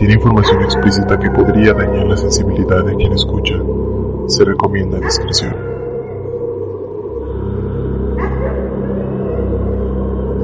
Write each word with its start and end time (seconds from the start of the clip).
tiene 0.00 0.14
información 0.14 0.62
explícita 0.62 1.20
que 1.20 1.30
podría 1.30 1.74
dañar 1.74 2.06
la 2.06 2.16
sensibilidad 2.16 2.82
de 2.86 2.96
quien 2.96 3.12
escucha. 3.12 3.54
Se 4.28 4.46
recomienda 4.46 4.98
discreción. 4.98 5.54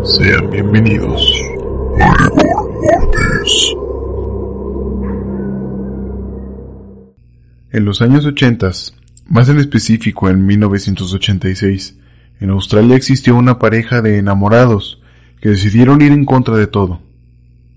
Sean 0.05 0.51
bienvenidos 0.51 1.43
a 1.99 2.29
Rigor 2.35 2.71
Mortis. 2.83 3.77
En 7.73 7.85
los 7.87 8.03
años 8.03 8.27
80, 8.27 8.71
más 9.29 9.49
en 9.49 9.59
específico 9.59 10.29
en 10.29 10.45
1986, 10.45 11.97
en 12.41 12.51
Australia 12.51 12.95
existió 12.95 13.35
una 13.35 13.59
pareja 13.59 14.03
de 14.03 14.19
enamorados 14.19 15.01
que 15.41 15.49
decidieron 15.49 16.03
ir 16.03 16.13
en 16.13 16.27
contra 16.27 16.59
de 16.59 16.67
todo. 16.67 17.01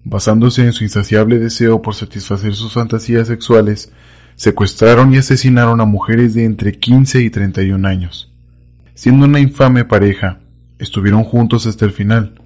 Basándose 0.10 0.64
en 0.64 0.74
su 0.74 0.84
insaciable 0.84 1.38
deseo 1.38 1.84
por 1.84 1.94
satisfacer 1.94 2.56
sus 2.56 2.74
fantasías 2.74 3.28
sexuales, 3.28 3.92
secuestraron 4.36 5.14
y 5.14 5.18
asesinaron 5.18 5.82
a 5.82 5.86
mujeres 5.86 6.34
de 6.34 6.46
entre 6.46 6.80
15 6.80 7.22
y 7.22 7.30
31 7.30 7.88
años. 7.88 8.34
Siendo 8.96 9.28
una 9.28 9.40
infame 9.40 9.86
pareja, 9.86 10.40
estuvieron 10.80 11.24
juntos 11.24 11.68
hasta 11.68 11.86
el 11.86 11.92
final, 11.92 12.42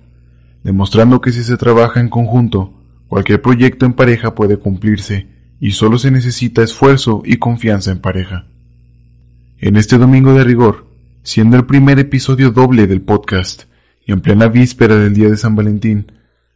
demostrando 0.62 1.22
que 1.22 1.32
si 1.32 1.42
se 1.42 1.56
trabaja 1.56 2.02
en 2.02 2.10
conjunto, 2.10 2.74
cualquier 3.08 3.42
proyecto 3.42 3.86
en 3.86 3.94
pareja 3.94 4.36
puede 4.36 4.58
cumplirse 4.58 5.28
y 5.62 5.72
solo 5.72 5.98
se 5.98 6.12
necesita 6.12 6.64
esfuerzo 6.64 7.22
y 7.24 7.38
confianza 7.38 7.92
en 7.92 8.00
pareja. 8.00 8.46
En 9.58 9.78
este 9.78 9.98
domingo 9.98 10.34
de 10.34 10.44
rigor, 10.44 10.88
siendo 11.24 11.56
el 11.56 11.66
primer 11.66 11.98
episodio 11.98 12.52
doble 12.52 12.88
del 12.88 13.02
podcast 13.02 13.64
y 14.06 14.12
en 14.12 14.20
plena 14.20 14.50
víspera 14.50 14.98
del 14.98 15.14
día 15.14 15.30
de 15.30 15.38
San 15.38 15.56
Valentín, 15.56 16.08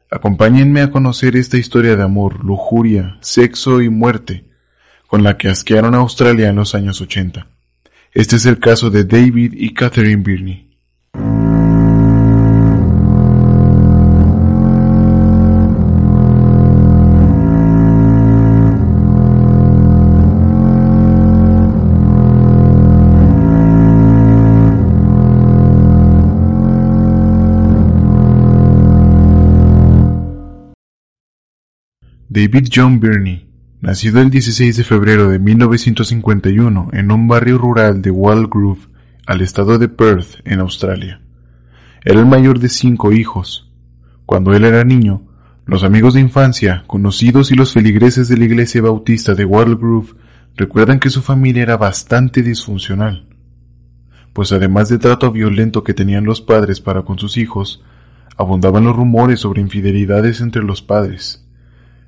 acompáñenme 0.10 0.82
a 0.82 0.92
conocer 0.92 1.36
esta 1.36 1.58
historia 1.58 1.96
de 1.96 2.04
amor, 2.04 2.44
lujuria, 2.44 3.18
sexo 3.22 3.82
y 3.82 3.90
muerte 3.90 4.46
con 5.08 5.24
la 5.24 5.38
que 5.38 5.50
asquearon 5.50 5.96
a 5.96 6.00
Australia 6.00 6.50
en 6.50 6.56
los 6.58 6.76
años 6.76 7.02
80. 7.02 7.48
Este 8.14 8.36
es 8.36 8.46
el 8.46 8.60
caso 8.60 8.90
de 8.90 9.06
David 9.06 9.54
y 9.56 9.74
Catherine 9.74 10.24
Birney. 10.24 10.68
David 32.38 32.68
John 32.72 33.00
Birney, 33.00 33.50
nacido 33.82 34.22
el 34.22 34.30
16 34.30 34.78
de 34.78 34.84
febrero 34.84 35.28
de 35.28 35.40
1951 35.40 36.90
en 36.94 37.12
un 37.12 37.28
barrio 37.28 37.58
rural 37.58 38.04
de 38.04 38.12
Walgrove, 38.12 38.82
al 39.26 39.42
estado 39.42 39.80
de 39.80 39.90
Perth, 39.90 40.42
en 40.46 40.60
Australia. 40.60 41.20
Era 42.06 42.20
el 42.20 42.28
mayor 42.28 42.60
de 42.60 42.70
cinco 42.70 43.12
hijos. 43.12 43.74
Cuando 44.28 44.54
él 44.54 44.66
era 44.66 44.84
niño, 44.84 45.24
los 45.66 45.84
amigos 45.84 46.14
de 46.14 46.20
infancia, 46.20 46.84
conocidos 46.86 47.52
y 47.52 47.56
los 47.56 47.74
feligreses 47.74 48.28
de 48.28 48.38
la 48.38 48.46
iglesia 48.46 48.84
bautista 48.84 49.34
de 49.34 49.44
Walgrove 49.44 50.14
recuerdan 50.56 51.00
que 51.00 51.10
su 51.10 51.24
familia 51.24 51.64
era 51.64 51.78
bastante 51.78 52.44
disfuncional, 52.44 53.26
pues 54.34 54.52
además 54.52 54.90
del 54.90 55.00
trato 55.00 55.32
violento 55.32 55.84
que 55.84 55.96
tenían 55.96 56.26
los 56.26 56.42
padres 56.42 56.82
para 56.82 57.02
con 57.02 57.18
sus 57.18 57.36
hijos, 57.36 57.84
abundaban 58.38 58.84
los 58.84 58.96
rumores 58.96 59.40
sobre 59.40 59.62
infidelidades 59.62 60.40
entre 60.40 60.62
los 60.62 60.84
padres 60.84 61.47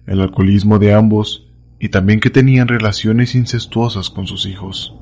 el 0.10 0.22
alcoholismo 0.22 0.80
de 0.80 0.94
ambos 0.94 1.48
y 1.80 1.90
también 1.90 2.20
que 2.20 2.32
tenían 2.32 2.68
relaciones 2.68 3.36
incestuosas 3.36 4.10
con 4.10 4.26
sus 4.26 4.48
hijos. 4.48 4.96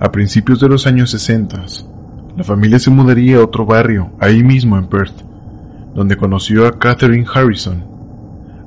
A 0.00 0.10
principios 0.10 0.58
de 0.58 0.68
los 0.68 0.86
años 0.86 1.10
60, 1.10 1.64
la 2.36 2.42
familia 2.42 2.80
se 2.80 2.90
mudaría 2.90 3.36
a 3.36 3.44
otro 3.44 3.64
barrio, 3.64 4.10
ahí 4.18 4.42
mismo 4.42 4.76
en 4.76 4.88
Perth, 4.88 5.22
donde 5.94 6.16
conoció 6.16 6.66
a 6.66 6.76
Catherine 6.76 7.24
Harrison, 7.32 7.84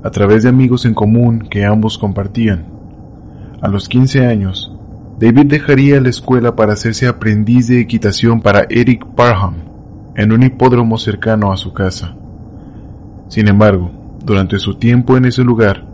a 0.01 0.09
través 0.09 0.43
de 0.43 0.49
amigos 0.49 0.85
en 0.85 0.93
común 0.93 1.39
que 1.51 1.65
ambos 1.65 1.97
compartían. 1.97 2.65
A 3.61 3.67
los 3.67 3.89
15 3.89 4.25
años, 4.25 4.73
David 5.19 5.47
dejaría 5.47 5.99
la 5.99 6.09
escuela 6.09 6.55
para 6.55 6.71
hacerse 6.71 7.05
aprendiz 7.05 7.67
de 7.67 7.81
equitación 7.81 8.41
para 8.41 8.65
Eric 8.69 9.05
Parham, 9.13 9.55
en 10.15 10.31
un 10.31 10.43
hipódromo 10.43 10.97
cercano 10.97 11.51
a 11.51 11.57
su 11.57 11.73
casa. 11.73 12.15
Sin 13.29 13.47
embargo, 13.47 13.91
durante 14.25 14.57
su 14.57 14.75
tiempo 14.75 15.15
en 15.15 15.25
ese 15.25 15.43
lugar, 15.43 15.85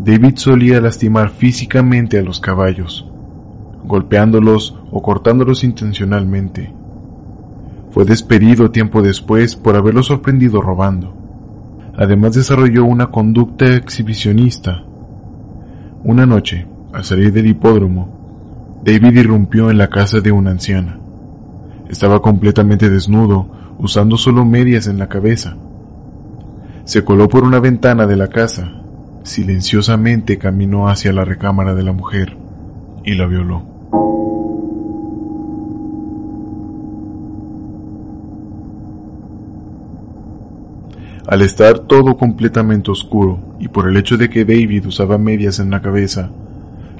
David 0.00 0.34
solía 0.36 0.80
lastimar 0.80 1.30
físicamente 1.30 2.18
a 2.18 2.22
los 2.22 2.40
caballos, 2.40 3.08
golpeándolos 3.84 4.76
o 4.90 5.00
cortándolos 5.00 5.62
intencionalmente. 5.62 6.74
Fue 7.92 8.04
despedido 8.04 8.72
tiempo 8.72 9.02
después 9.02 9.54
por 9.54 9.76
haberlo 9.76 10.02
sorprendido 10.02 10.60
robando. 10.60 11.14
Además 11.96 12.34
desarrolló 12.34 12.84
una 12.84 13.06
conducta 13.06 13.74
exhibicionista. 13.76 14.82
Una 16.02 16.26
noche, 16.26 16.66
al 16.92 17.04
salir 17.04 17.32
del 17.32 17.46
hipódromo, 17.46 18.80
David 18.84 19.16
irrumpió 19.16 19.70
en 19.70 19.78
la 19.78 19.88
casa 19.88 20.20
de 20.20 20.32
una 20.32 20.50
anciana. 20.50 20.98
Estaba 21.88 22.20
completamente 22.20 22.90
desnudo, 22.90 23.48
usando 23.78 24.16
solo 24.16 24.44
medias 24.44 24.88
en 24.88 24.98
la 24.98 25.08
cabeza 25.08 25.56
se 26.90 27.04
coló 27.04 27.28
por 27.28 27.44
una 27.44 27.60
ventana 27.60 28.04
de 28.08 28.16
la 28.16 28.26
casa, 28.26 28.72
silenciosamente 29.22 30.38
caminó 30.38 30.88
hacia 30.88 31.12
la 31.12 31.24
recámara 31.24 31.72
de 31.72 31.84
la 31.84 31.92
mujer 31.92 32.36
y 33.04 33.14
la 33.14 33.28
violó. 33.28 33.62
Al 41.28 41.42
estar 41.42 41.78
todo 41.78 42.16
completamente 42.16 42.90
oscuro 42.90 43.38
y 43.60 43.68
por 43.68 43.88
el 43.88 43.96
hecho 43.96 44.16
de 44.16 44.28
que 44.28 44.44
David 44.44 44.84
usaba 44.86 45.16
medias 45.16 45.60
en 45.60 45.70
la 45.70 45.80
cabeza, 45.80 46.32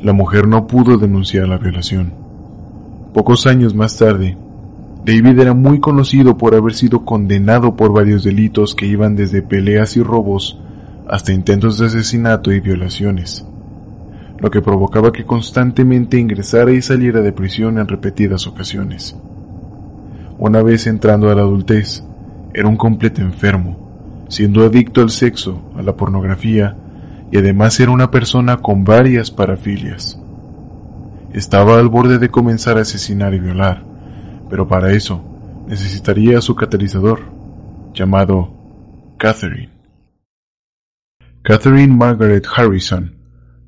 la 0.00 0.12
mujer 0.12 0.46
no 0.46 0.68
pudo 0.68 0.98
denunciar 0.98 1.48
la 1.48 1.58
violación. 1.58 2.12
Pocos 3.12 3.48
años 3.48 3.74
más 3.74 3.96
tarde, 3.98 4.38
David 5.10 5.40
era 5.40 5.54
muy 5.54 5.80
conocido 5.80 6.38
por 6.38 6.54
haber 6.54 6.72
sido 6.72 7.04
condenado 7.04 7.74
por 7.74 7.92
varios 7.92 8.22
delitos 8.22 8.76
que 8.76 8.86
iban 8.86 9.16
desde 9.16 9.42
peleas 9.42 9.96
y 9.96 10.04
robos 10.04 10.60
hasta 11.08 11.32
intentos 11.32 11.78
de 11.78 11.86
asesinato 11.86 12.52
y 12.52 12.60
violaciones, 12.60 13.44
lo 14.38 14.52
que 14.52 14.62
provocaba 14.62 15.10
que 15.10 15.24
constantemente 15.24 16.16
ingresara 16.16 16.70
y 16.70 16.80
saliera 16.80 17.22
de 17.22 17.32
prisión 17.32 17.78
en 17.78 17.88
repetidas 17.88 18.46
ocasiones. 18.46 19.16
Una 20.38 20.62
vez 20.62 20.86
entrando 20.86 21.28
a 21.28 21.34
la 21.34 21.42
adultez, 21.42 22.04
era 22.54 22.68
un 22.68 22.76
completo 22.76 23.20
enfermo, 23.20 24.24
siendo 24.28 24.64
adicto 24.64 25.00
al 25.00 25.10
sexo, 25.10 25.72
a 25.74 25.82
la 25.82 25.96
pornografía 25.96 26.76
y 27.32 27.38
además 27.38 27.80
era 27.80 27.90
una 27.90 28.12
persona 28.12 28.58
con 28.58 28.84
varias 28.84 29.32
parafilias. 29.32 30.22
Estaba 31.32 31.80
al 31.80 31.88
borde 31.88 32.18
de 32.18 32.28
comenzar 32.28 32.78
a 32.78 32.82
asesinar 32.82 33.34
y 33.34 33.40
violar, 33.40 33.89
pero 34.50 34.66
para 34.68 34.92
eso 34.92 35.24
necesitaría 35.68 36.40
su 36.40 36.56
catalizador, 36.56 37.20
llamado 37.94 38.52
Catherine. 39.16 39.70
Catherine 41.42 41.94
Margaret 41.94 42.44
Harrison 42.54 43.14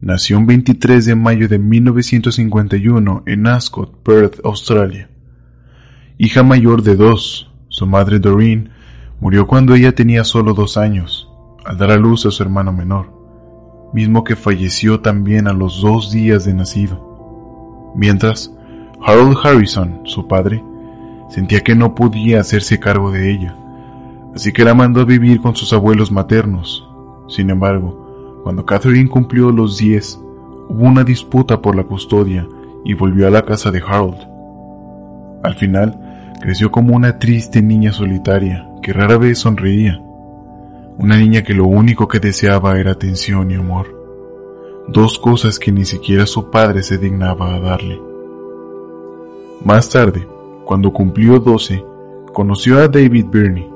nació 0.00 0.38
el 0.38 0.46
23 0.46 1.06
de 1.06 1.14
mayo 1.14 1.48
de 1.48 1.58
1951 1.58 3.22
en 3.24 3.46
Ascot, 3.46 4.02
Perth, 4.02 4.40
Australia. 4.44 5.08
Hija 6.18 6.42
mayor 6.42 6.82
de 6.82 6.96
dos, 6.96 7.50
su 7.68 7.86
madre 7.86 8.18
Doreen 8.18 8.70
murió 9.20 9.46
cuando 9.46 9.74
ella 9.74 9.94
tenía 9.94 10.24
solo 10.24 10.52
dos 10.52 10.76
años, 10.76 11.30
al 11.64 11.78
dar 11.78 11.92
a 11.92 11.96
luz 11.96 12.26
a 12.26 12.32
su 12.32 12.42
hermano 12.42 12.72
menor, 12.72 13.90
mismo 13.94 14.24
que 14.24 14.34
falleció 14.34 15.00
también 15.00 15.46
a 15.46 15.52
los 15.52 15.80
dos 15.80 16.10
días 16.10 16.44
de 16.44 16.54
nacido. 16.54 17.92
Mientras, 17.94 18.52
Harold 19.00 19.36
Harrison, 19.42 20.00
su 20.04 20.26
padre, 20.26 20.62
Sentía 21.32 21.60
que 21.60 21.74
no 21.74 21.94
podía 21.94 22.40
hacerse 22.40 22.78
cargo 22.78 23.10
de 23.10 23.30
ella, 23.30 23.56
así 24.34 24.52
que 24.52 24.66
la 24.66 24.74
mandó 24.74 25.00
a 25.00 25.06
vivir 25.06 25.40
con 25.40 25.56
sus 25.56 25.72
abuelos 25.72 26.12
maternos. 26.12 26.86
Sin 27.26 27.48
embargo, 27.48 28.40
cuando 28.44 28.66
Catherine 28.66 29.08
cumplió 29.08 29.50
los 29.50 29.78
10, 29.78 30.20
hubo 30.68 30.84
una 30.84 31.04
disputa 31.04 31.62
por 31.62 31.74
la 31.74 31.84
custodia 31.84 32.46
y 32.84 32.92
volvió 32.92 33.26
a 33.26 33.30
la 33.30 33.46
casa 33.46 33.70
de 33.70 33.80
Harold. 33.80 34.18
Al 35.42 35.54
final, 35.54 36.34
creció 36.42 36.70
como 36.70 36.94
una 36.94 37.18
triste 37.18 37.62
niña 37.62 37.94
solitaria 37.94 38.68
que 38.82 38.92
rara 38.92 39.16
vez 39.16 39.38
sonreía. 39.38 40.02
Una 40.98 41.16
niña 41.16 41.40
que 41.40 41.54
lo 41.54 41.64
único 41.64 42.08
que 42.08 42.20
deseaba 42.20 42.78
era 42.78 42.92
atención 42.92 43.50
y 43.50 43.54
amor. 43.54 43.86
Dos 44.86 45.18
cosas 45.18 45.58
que 45.58 45.72
ni 45.72 45.86
siquiera 45.86 46.26
su 46.26 46.50
padre 46.50 46.82
se 46.82 46.98
dignaba 46.98 47.54
a 47.54 47.58
darle. 47.58 47.98
Más 49.64 49.88
tarde, 49.88 50.26
cuando 50.64 50.92
cumplió 50.92 51.38
12, 51.38 51.84
conoció 52.32 52.78
a 52.78 52.88
David 52.88 53.26
Birney 53.30 53.68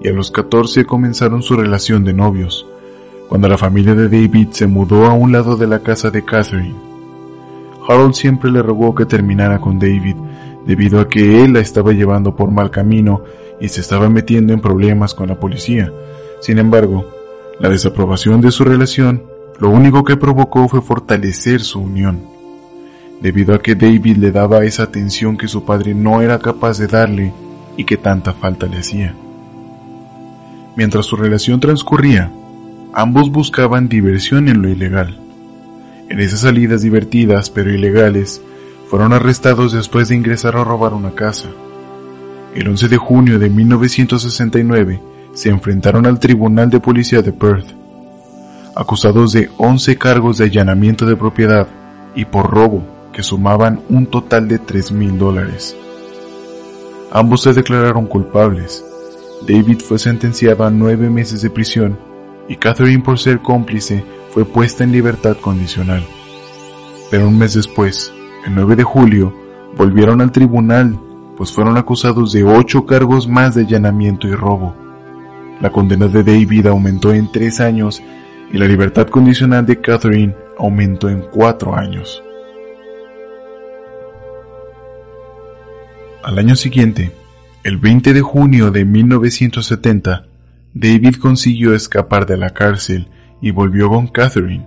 y 0.00 0.08
a 0.08 0.12
los 0.12 0.30
14 0.30 0.84
comenzaron 0.84 1.42
su 1.42 1.56
relación 1.56 2.04
de 2.04 2.12
novios, 2.12 2.66
cuando 3.28 3.48
la 3.48 3.58
familia 3.58 3.94
de 3.94 4.04
David 4.08 4.48
se 4.50 4.66
mudó 4.66 5.06
a 5.06 5.14
un 5.14 5.32
lado 5.32 5.56
de 5.56 5.66
la 5.66 5.80
casa 5.80 6.10
de 6.10 6.24
Catherine. 6.24 6.74
Harold 7.88 8.14
siempre 8.14 8.50
le 8.50 8.62
rogó 8.62 8.94
que 8.94 9.06
terminara 9.06 9.60
con 9.60 9.78
David, 9.78 10.16
debido 10.66 11.00
a 11.00 11.08
que 11.08 11.42
él 11.44 11.52
la 11.52 11.60
estaba 11.60 11.92
llevando 11.92 12.34
por 12.34 12.50
mal 12.50 12.70
camino 12.70 13.22
y 13.60 13.68
se 13.68 13.80
estaba 13.80 14.08
metiendo 14.08 14.52
en 14.52 14.60
problemas 14.60 15.14
con 15.14 15.28
la 15.28 15.38
policía. 15.38 15.92
Sin 16.40 16.58
embargo, 16.58 17.06
la 17.60 17.68
desaprobación 17.68 18.40
de 18.40 18.50
su 18.50 18.64
relación 18.64 19.22
lo 19.58 19.70
único 19.70 20.02
que 20.04 20.16
provocó 20.16 20.68
fue 20.68 20.82
fortalecer 20.82 21.60
su 21.60 21.80
unión, 21.80 22.22
debido 23.20 23.54
a 23.54 23.62
que 23.62 23.74
David 23.74 24.18
le 24.18 24.32
daba 24.32 24.64
esa 24.64 24.84
atención 24.84 25.36
que 25.36 25.48
su 25.48 25.64
padre 25.64 25.94
no 25.94 26.20
era 26.22 26.38
capaz 26.38 26.78
de 26.78 26.86
darle 26.86 27.32
y 27.76 27.84
que 27.84 27.96
tanta 27.96 28.32
falta 28.32 28.66
le 28.66 28.78
hacía. 28.78 29.14
Mientras 30.76 31.06
su 31.06 31.16
relación 31.16 31.60
transcurría, 31.60 32.30
ambos 32.92 33.30
buscaban 33.30 33.88
diversión 33.88 34.48
en 34.48 34.62
lo 34.62 34.68
ilegal. 34.68 35.18
En 36.08 36.20
esas 36.20 36.40
salidas 36.40 36.82
divertidas 36.82 37.50
pero 37.50 37.72
ilegales, 37.72 38.42
fueron 38.88 39.12
arrestados 39.12 39.72
después 39.72 40.08
de 40.08 40.16
ingresar 40.16 40.56
a 40.56 40.64
robar 40.64 40.92
una 40.92 41.12
casa. 41.12 41.48
El 42.54 42.68
11 42.68 42.88
de 42.88 42.96
junio 42.96 43.38
de 43.38 43.50
1969 43.50 45.00
se 45.32 45.48
enfrentaron 45.48 46.06
al 46.06 46.20
Tribunal 46.20 46.70
de 46.70 46.78
Policía 46.80 47.22
de 47.22 47.32
Perth, 47.32 47.66
acusados 48.76 49.32
de 49.32 49.50
11 49.56 49.96
cargos 49.96 50.38
de 50.38 50.44
allanamiento 50.44 51.06
de 51.06 51.16
propiedad 51.16 51.66
y 52.14 52.24
por 52.26 52.50
robo 52.50 52.93
que 53.14 53.22
sumaban 53.22 53.80
un 53.88 54.06
total 54.06 54.48
de 54.48 54.58
3 54.58 54.92
mil 54.92 55.16
dólares. 55.16 55.76
Ambos 57.12 57.42
se 57.42 57.52
declararon 57.52 58.06
culpables. 58.06 58.84
David 59.46 59.78
fue 59.80 59.98
sentenciado 59.98 60.64
a 60.64 60.70
nueve 60.70 61.08
meses 61.08 61.42
de 61.42 61.50
prisión 61.50 61.96
y 62.48 62.56
Catherine 62.56 63.02
por 63.02 63.18
ser 63.18 63.40
cómplice 63.40 64.04
fue 64.30 64.44
puesta 64.44 64.84
en 64.84 64.92
libertad 64.92 65.36
condicional. 65.36 66.04
Pero 67.10 67.28
un 67.28 67.38
mes 67.38 67.54
después, 67.54 68.12
el 68.46 68.54
9 68.54 68.76
de 68.76 68.82
julio, 68.82 69.32
volvieron 69.76 70.20
al 70.20 70.32
tribunal, 70.32 70.98
pues 71.36 71.52
fueron 71.52 71.76
acusados 71.76 72.32
de 72.32 72.42
ocho 72.42 72.84
cargos 72.84 73.28
más 73.28 73.54
de 73.54 73.62
allanamiento 73.62 74.26
y 74.26 74.34
robo. 74.34 74.74
La 75.60 75.70
condena 75.70 76.08
de 76.08 76.24
David 76.24 76.66
aumentó 76.66 77.12
en 77.12 77.30
tres 77.30 77.60
años 77.60 78.02
y 78.52 78.58
la 78.58 78.66
libertad 78.66 79.06
condicional 79.06 79.64
de 79.64 79.80
Catherine 79.80 80.34
aumentó 80.58 81.08
en 81.08 81.22
cuatro 81.32 81.76
años. 81.76 82.22
Al 86.24 86.38
año 86.38 86.56
siguiente, 86.56 87.12
el 87.64 87.76
20 87.76 88.14
de 88.14 88.22
junio 88.22 88.70
de 88.70 88.86
1970, 88.86 90.24
David 90.72 91.16
consiguió 91.16 91.74
escapar 91.74 92.24
de 92.24 92.38
la 92.38 92.48
cárcel 92.48 93.10
y 93.42 93.50
volvió 93.50 93.90
con 93.90 94.06
Catherine, 94.06 94.66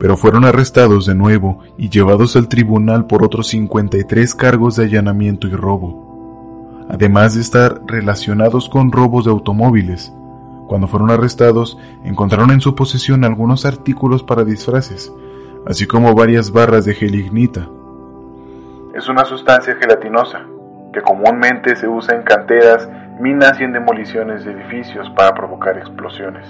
pero 0.00 0.16
fueron 0.16 0.44
arrestados 0.44 1.06
de 1.06 1.14
nuevo 1.14 1.62
y 1.78 1.88
llevados 1.88 2.34
al 2.34 2.48
tribunal 2.48 3.06
por 3.06 3.24
otros 3.24 3.46
53 3.46 4.34
cargos 4.34 4.74
de 4.74 4.86
allanamiento 4.86 5.46
y 5.46 5.52
robo, 5.52 6.84
además 6.90 7.36
de 7.36 7.42
estar 7.42 7.82
relacionados 7.86 8.68
con 8.68 8.90
robos 8.90 9.26
de 9.26 9.30
automóviles. 9.30 10.12
Cuando 10.66 10.88
fueron 10.88 11.12
arrestados, 11.12 11.78
encontraron 12.02 12.50
en 12.50 12.60
su 12.60 12.74
posesión 12.74 13.22
algunos 13.22 13.66
artículos 13.66 14.24
para 14.24 14.42
disfraces, 14.42 15.12
así 15.64 15.86
como 15.86 16.12
varias 16.16 16.50
barras 16.50 16.84
de 16.84 16.94
gelignita. 16.94 17.68
Es 18.96 19.08
una 19.08 19.24
sustancia 19.24 19.76
gelatinosa 19.76 20.44
que 20.92 21.00
comúnmente 21.00 21.76
se 21.76 21.88
usa 21.88 22.16
en 22.16 22.22
canteras, 22.22 22.88
minas 23.20 23.60
y 23.60 23.64
en 23.64 23.72
demoliciones 23.72 24.44
de 24.44 24.52
edificios 24.52 25.08
para 25.16 25.34
provocar 25.34 25.76
explosiones. 25.78 26.46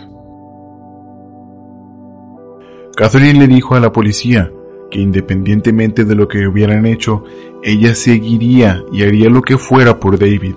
Catherine 2.97 3.39
le 3.39 3.47
dijo 3.47 3.75
a 3.75 3.81
la 3.81 3.93
policía 3.93 4.51
que 4.91 5.01
independientemente 5.01 6.05
de 6.05 6.15
lo 6.15 6.29
que 6.29 6.47
hubieran 6.47 6.87
hecho, 6.87 7.25
ella 7.63 7.95
seguiría 7.95 8.83
y 8.93 9.03
haría 9.03 9.29
lo 9.29 9.43
que 9.43 9.59
fuera 9.59 9.99
por 9.99 10.19
David, 10.19 10.55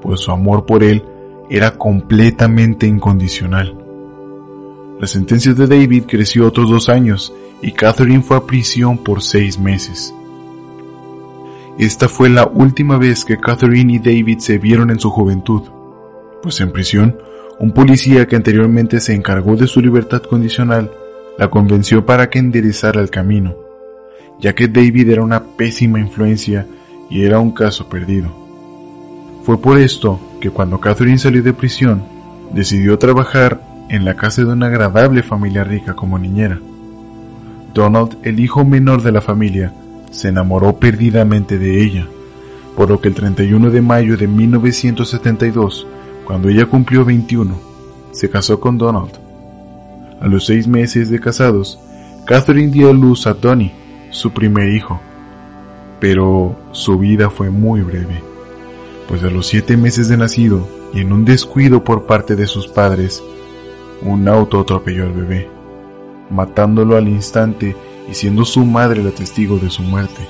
pues 0.00 0.20
su 0.20 0.32
amor 0.32 0.66
por 0.66 0.82
él 0.82 1.04
era 1.50 1.72
completamente 1.72 2.86
incondicional. 2.86 3.76
La 4.98 5.06
sentencia 5.06 5.52
de 5.54 5.66
David 5.66 6.04
creció 6.06 6.46
otros 6.46 6.70
dos 6.70 6.88
años 6.88 7.34
y 7.62 7.72
Catherine 7.72 8.22
fue 8.22 8.36
a 8.36 8.40
prisión 8.40 8.98
por 8.98 9.22
seis 9.22 9.58
meses. 9.58 10.14
Esta 11.80 12.10
fue 12.10 12.28
la 12.28 12.46
última 12.46 12.98
vez 12.98 13.24
que 13.24 13.38
Catherine 13.38 13.94
y 13.94 13.98
David 13.98 14.40
se 14.40 14.58
vieron 14.58 14.90
en 14.90 15.00
su 15.00 15.08
juventud, 15.08 15.62
pues 16.42 16.60
en 16.60 16.72
prisión, 16.72 17.16
un 17.58 17.72
policía 17.72 18.26
que 18.26 18.36
anteriormente 18.36 19.00
se 19.00 19.14
encargó 19.14 19.56
de 19.56 19.66
su 19.66 19.80
libertad 19.80 20.20
condicional 20.20 20.90
la 21.38 21.48
convenció 21.48 22.04
para 22.04 22.28
que 22.28 22.38
enderezara 22.38 23.00
el 23.00 23.08
camino, 23.08 23.56
ya 24.38 24.54
que 24.54 24.68
David 24.68 25.08
era 25.08 25.22
una 25.22 25.42
pésima 25.42 25.98
influencia 25.98 26.66
y 27.08 27.24
era 27.24 27.38
un 27.38 27.52
caso 27.52 27.88
perdido. 27.88 28.28
Fue 29.44 29.58
por 29.58 29.78
esto 29.78 30.20
que 30.38 30.50
cuando 30.50 30.80
Catherine 30.80 31.16
salió 31.16 31.42
de 31.42 31.54
prisión, 31.54 32.02
decidió 32.52 32.98
trabajar 32.98 33.62
en 33.88 34.04
la 34.04 34.16
casa 34.16 34.42
de 34.42 34.52
una 34.52 34.66
agradable 34.66 35.22
familia 35.22 35.64
rica 35.64 35.94
como 35.94 36.18
niñera. 36.18 36.60
Donald, 37.72 38.18
el 38.22 38.38
hijo 38.38 38.66
menor 38.66 39.00
de 39.00 39.12
la 39.12 39.22
familia, 39.22 39.72
se 40.10 40.28
enamoró 40.28 40.76
perdidamente 40.76 41.58
de 41.58 41.82
ella, 41.82 42.06
por 42.76 42.90
lo 42.90 43.00
que 43.00 43.08
el 43.08 43.14
31 43.14 43.70
de 43.70 43.82
mayo 43.82 44.16
de 44.16 44.26
1972, 44.26 45.86
cuando 46.24 46.48
ella 46.48 46.66
cumplió 46.66 47.04
21, 47.04 47.58
se 48.12 48.28
casó 48.28 48.60
con 48.60 48.78
Donald. 48.78 49.12
A 50.20 50.28
los 50.28 50.46
seis 50.46 50.66
meses 50.66 51.10
de 51.10 51.20
casados, 51.20 51.78
Catherine 52.26 52.70
dio 52.70 52.92
luz 52.92 53.26
a 53.26 53.34
Tony, 53.34 53.72
su 54.10 54.32
primer 54.32 54.68
hijo. 54.74 55.00
Pero 55.98 56.56
su 56.72 56.98
vida 56.98 57.30
fue 57.30 57.50
muy 57.50 57.82
breve, 57.82 58.22
pues 59.08 59.22
a 59.22 59.30
los 59.30 59.46
siete 59.46 59.76
meses 59.76 60.08
de 60.08 60.16
nacido 60.16 60.66
y 60.94 61.00
en 61.00 61.12
un 61.12 61.24
descuido 61.24 61.84
por 61.84 62.06
parte 62.06 62.36
de 62.36 62.46
sus 62.46 62.68
padres, 62.68 63.22
un 64.02 64.28
auto 64.28 64.60
atropelló 64.60 65.04
al 65.04 65.12
bebé, 65.12 65.48
matándolo 66.30 66.96
al 66.96 67.08
instante 67.08 67.76
y 68.08 68.14
siendo 68.14 68.44
su 68.44 68.64
madre 68.64 69.02
la 69.02 69.10
testigo 69.10 69.58
de 69.58 69.70
su 69.70 69.82
muerte. 69.82 70.26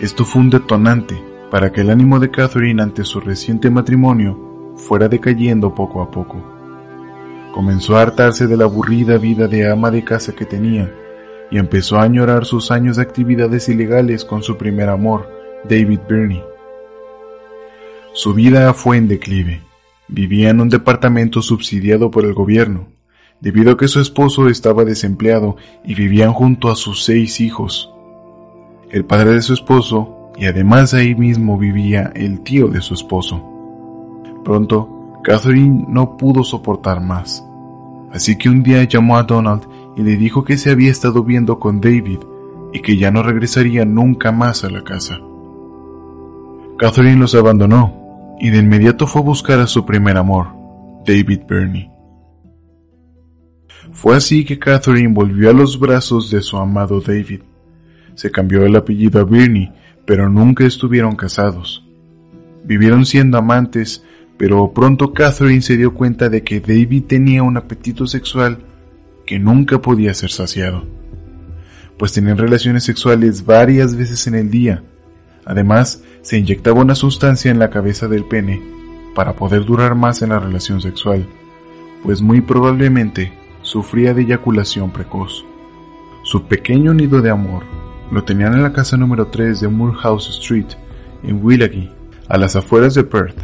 Esto 0.00 0.24
fue 0.24 0.42
un 0.42 0.50
detonante 0.50 1.20
para 1.50 1.72
que 1.72 1.80
el 1.80 1.90
ánimo 1.90 2.20
de 2.20 2.30
Catherine 2.30 2.82
ante 2.82 3.04
su 3.04 3.20
reciente 3.20 3.70
matrimonio 3.70 4.74
fuera 4.76 5.08
decayendo 5.08 5.74
poco 5.74 6.02
a 6.02 6.10
poco. 6.10 6.36
Comenzó 7.52 7.96
a 7.96 8.02
hartarse 8.02 8.46
de 8.46 8.56
la 8.56 8.64
aburrida 8.64 9.18
vida 9.18 9.48
de 9.48 9.68
ama 9.70 9.90
de 9.90 10.04
casa 10.04 10.34
que 10.34 10.44
tenía 10.44 10.92
y 11.50 11.58
empezó 11.58 11.96
a 11.96 12.02
añorar 12.02 12.44
sus 12.44 12.70
años 12.70 12.96
de 12.96 13.02
actividades 13.02 13.68
ilegales 13.68 14.24
con 14.24 14.42
su 14.42 14.56
primer 14.56 14.88
amor, 14.88 15.28
David 15.68 16.00
Birney. 16.08 16.42
Su 18.12 18.34
vida 18.34 18.72
fue 18.74 18.98
en 18.98 19.08
declive. 19.08 19.62
Vivía 20.08 20.50
en 20.50 20.60
un 20.60 20.68
departamento 20.68 21.42
subsidiado 21.42 22.10
por 22.10 22.24
el 22.24 22.34
gobierno, 22.34 22.88
debido 23.40 23.72
a 23.72 23.76
que 23.76 23.88
su 23.88 24.00
esposo 24.00 24.48
estaba 24.48 24.84
desempleado 24.84 25.56
y 25.84 25.94
vivían 25.94 26.32
junto 26.32 26.70
a 26.70 26.76
sus 26.76 27.04
seis 27.04 27.40
hijos. 27.40 27.92
El 28.90 29.04
padre 29.04 29.32
de 29.32 29.42
su 29.42 29.52
esposo 29.52 30.32
y 30.36 30.46
además 30.46 30.94
ahí 30.94 31.14
mismo 31.14 31.58
vivía 31.58 32.12
el 32.14 32.40
tío 32.40 32.68
de 32.68 32.80
su 32.80 32.94
esposo. 32.94 33.42
Pronto 34.44 35.20
Catherine 35.24 35.84
no 35.88 36.16
pudo 36.16 36.44
soportar 36.44 37.00
más, 37.00 37.44
así 38.12 38.38
que 38.38 38.48
un 38.48 38.62
día 38.62 38.84
llamó 38.84 39.16
a 39.16 39.24
Donald 39.24 39.62
y 39.96 40.02
le 40.02 40.16
dijo 40.16 40.44
que 40.44 40.56
se 40.56 40.70
había 40.70 40.90
estado 40.90 41.24
viendo 41.24 41.58
con 41.58 41.80
David 41.80 42.20
y 42.72 42.80
que 42.80 42.96
ya 42.96 43.10
no 43.10 43.22
regresaría 43.22 43.84
nunca 43.84 44.32
más 44.32 44.64
a 44.64 44.70
la 44.70 44.84
casa. 44.84 45.18
Catherine 46.78 47.18
los 47.18 47.34
abandonó 47.34 47.92
y 48.38 48.50
de 48.50 48.58
inmediato 48.58 49.06
fue 49.06 49.22
a 49.22 49.24
buscar 49.24 49.58
a 49.58 49.66
su 49.66 49.84
primer 49.84 50.16
amor, 50.16 50.48
David 51.04 51.40
Burney. 51.48 51.97
Fue 53.92 54.16
así 54.16 54.44
que 54.44 54.58
Catherine 54.58 55.12
volvió 55.12 55.50
a 55.50 55.52
los 55.52 55.78
brazos 55.78 56.30
de 56.30 56.40
su 56.42 56.56
amado 56.56 57.00
David. 57.00 57.40
Se 58.14 58.30
cambió 58.30 58.64
el 58.64 58.76
apellido 58.76 59.20
a 59.20 59.24
Burney, 59.24 59.72
pero 60.04 60.28
nunca 60.28 60.64
estuvieron 60.64 61.16
casados. 61.16 61.84
Vivieron 62.64 63.06
siendo 63.06 63.38
amantes 63.38 64.04
pero 64.38 64.72
pronto 64.72 65.12
Catherine 65.12 65.60
se 65.60 65.76
dio 65.76 65.92
cuenta 65.92 66.30
de 66.30 66.44
que 66.44 66.60
David 66.60 67.04
tenía 67.08 67.42
un 67.42 67.56
apetito 67.56 68.06
sexual 68.06 68.60
que 69.26 69.38
nunca 69.38 69.82
podía 69.82 70.14
ser 70.14 70.30
saciado, 70.30 70.86
pues 71.98 72.12
tenían 72.12 72.38
relaciones 72.38 72.84
sexuales 72.84 73.44
varias 73.44 73.96
veces 73.96 74.26
en 74.28 74.36
el 74.36 74.48
día. 74.48 74.84
Además, 75.44 76.04
se 76.22 76.38
inyectaba 76.38 76.80
una 76.80 76.94
sustancia 76.94 77.50
en 77.50 77.58
la 77.58 77.68
cabeza 77.68 78.06
del 78.06 78.24
pene 78.24 78.62
para 79.14 79.34
poder 79.34 79.64
durar 79.64 79.96
más 79.96 80.22
en 80.22 80.28
la 80.28 80.38
relación 80.38 80.80
sexual, 80.80 81.26
pues 82.04 82.22
muy 82.22 82.40
probablemente 82.40 83.32
sufría 83.68 84.14
de 84.14 84.22
eyaculación 84.22 84.90
precoz. 84.90 85.44
Su 86.22 86.44
pequeño 86.44 86.94
nido 86.94 87.20
de 87.20 87.30
amor 87.30 87.64
lo 88.10 88.24
tenían 88.24 88.54
en 88.54 88.62
la 88.62 88.72
casa 88.72 88.96
número 88.96 89.26
3 89.26 89.60
de 89.60 89.68
Moorhouse 89.68 90.30
Street, 90.30 90.68
en 91.22 91.44
Willagee, 91.44 91.92
a 92.28 92.38
las 92.38 92.56
afueras 92.56 92.94
de 92.94 93.04
Perth. 93.04 93.36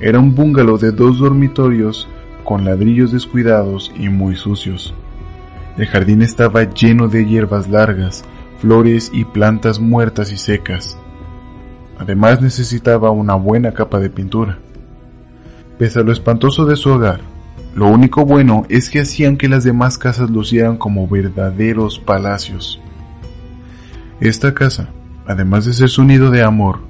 Era 0.00 0.18
un 0.18 0.34
bungalow 0.34 0.78
de 0.78 0.90
dos 0.90 1.18
dormitorios 1.18 2.08
con 2.44 2.64
ladrillos 2.64 3.12
descuidados 3.12 3.92
y 3.94 4.08
muy 4.08 4.36
sucios. 4.36 4.94
El 5.76 5.86
jardín 5.86 6.22
estaba 6.22 6.64
lleno 6.64 7.08
de 7.08 7.26
hierbas 7.26 7.68
largas, 7.68 8.24
flores 8.58 9.10
y 9.12 9.24
plantas 9.24 9.80
muertas 9.80 10.32
y 10.32 10.38
secas. 10.38 10.98
Además 11.98 12.40
necesitaba 12.40 13.10
una 13.10 13.34
buena 13.34 13.72
capa 13.72 14.00
de 14.00 14.08
pintura. 14.08 14.58
Pese 15.78 16.00
a 16.00 16.02
lo 16.02 16.12
espantoso 16.12 16.64
de 16.64 16.76
su 16.76 16.90
hogar, 16.90 17.20
lo 17.74 17.88
único 17.88 18.24
bueno 18.26 18.66
es 18.68 18.90
que 18.90 19.00
hacían 19.00 19.36
que 19.36 19.48
las 19.48 19.64
demás 19.64 19.96
casas 19.96 20.30
lucieran 20.30 20.76
como 20.76 21.08
verdaderos 21.08 21.98
palacios. 21.98 22.80
Esta 24.20 24.52
casa, 24.54 24.90
además 25.26 25.64
de 25.64 25.72
ser 25.72 25.88
su 25.88 26.04
nido 26.04 26.30
de 26.30 26.42
amor, 26.42 26.80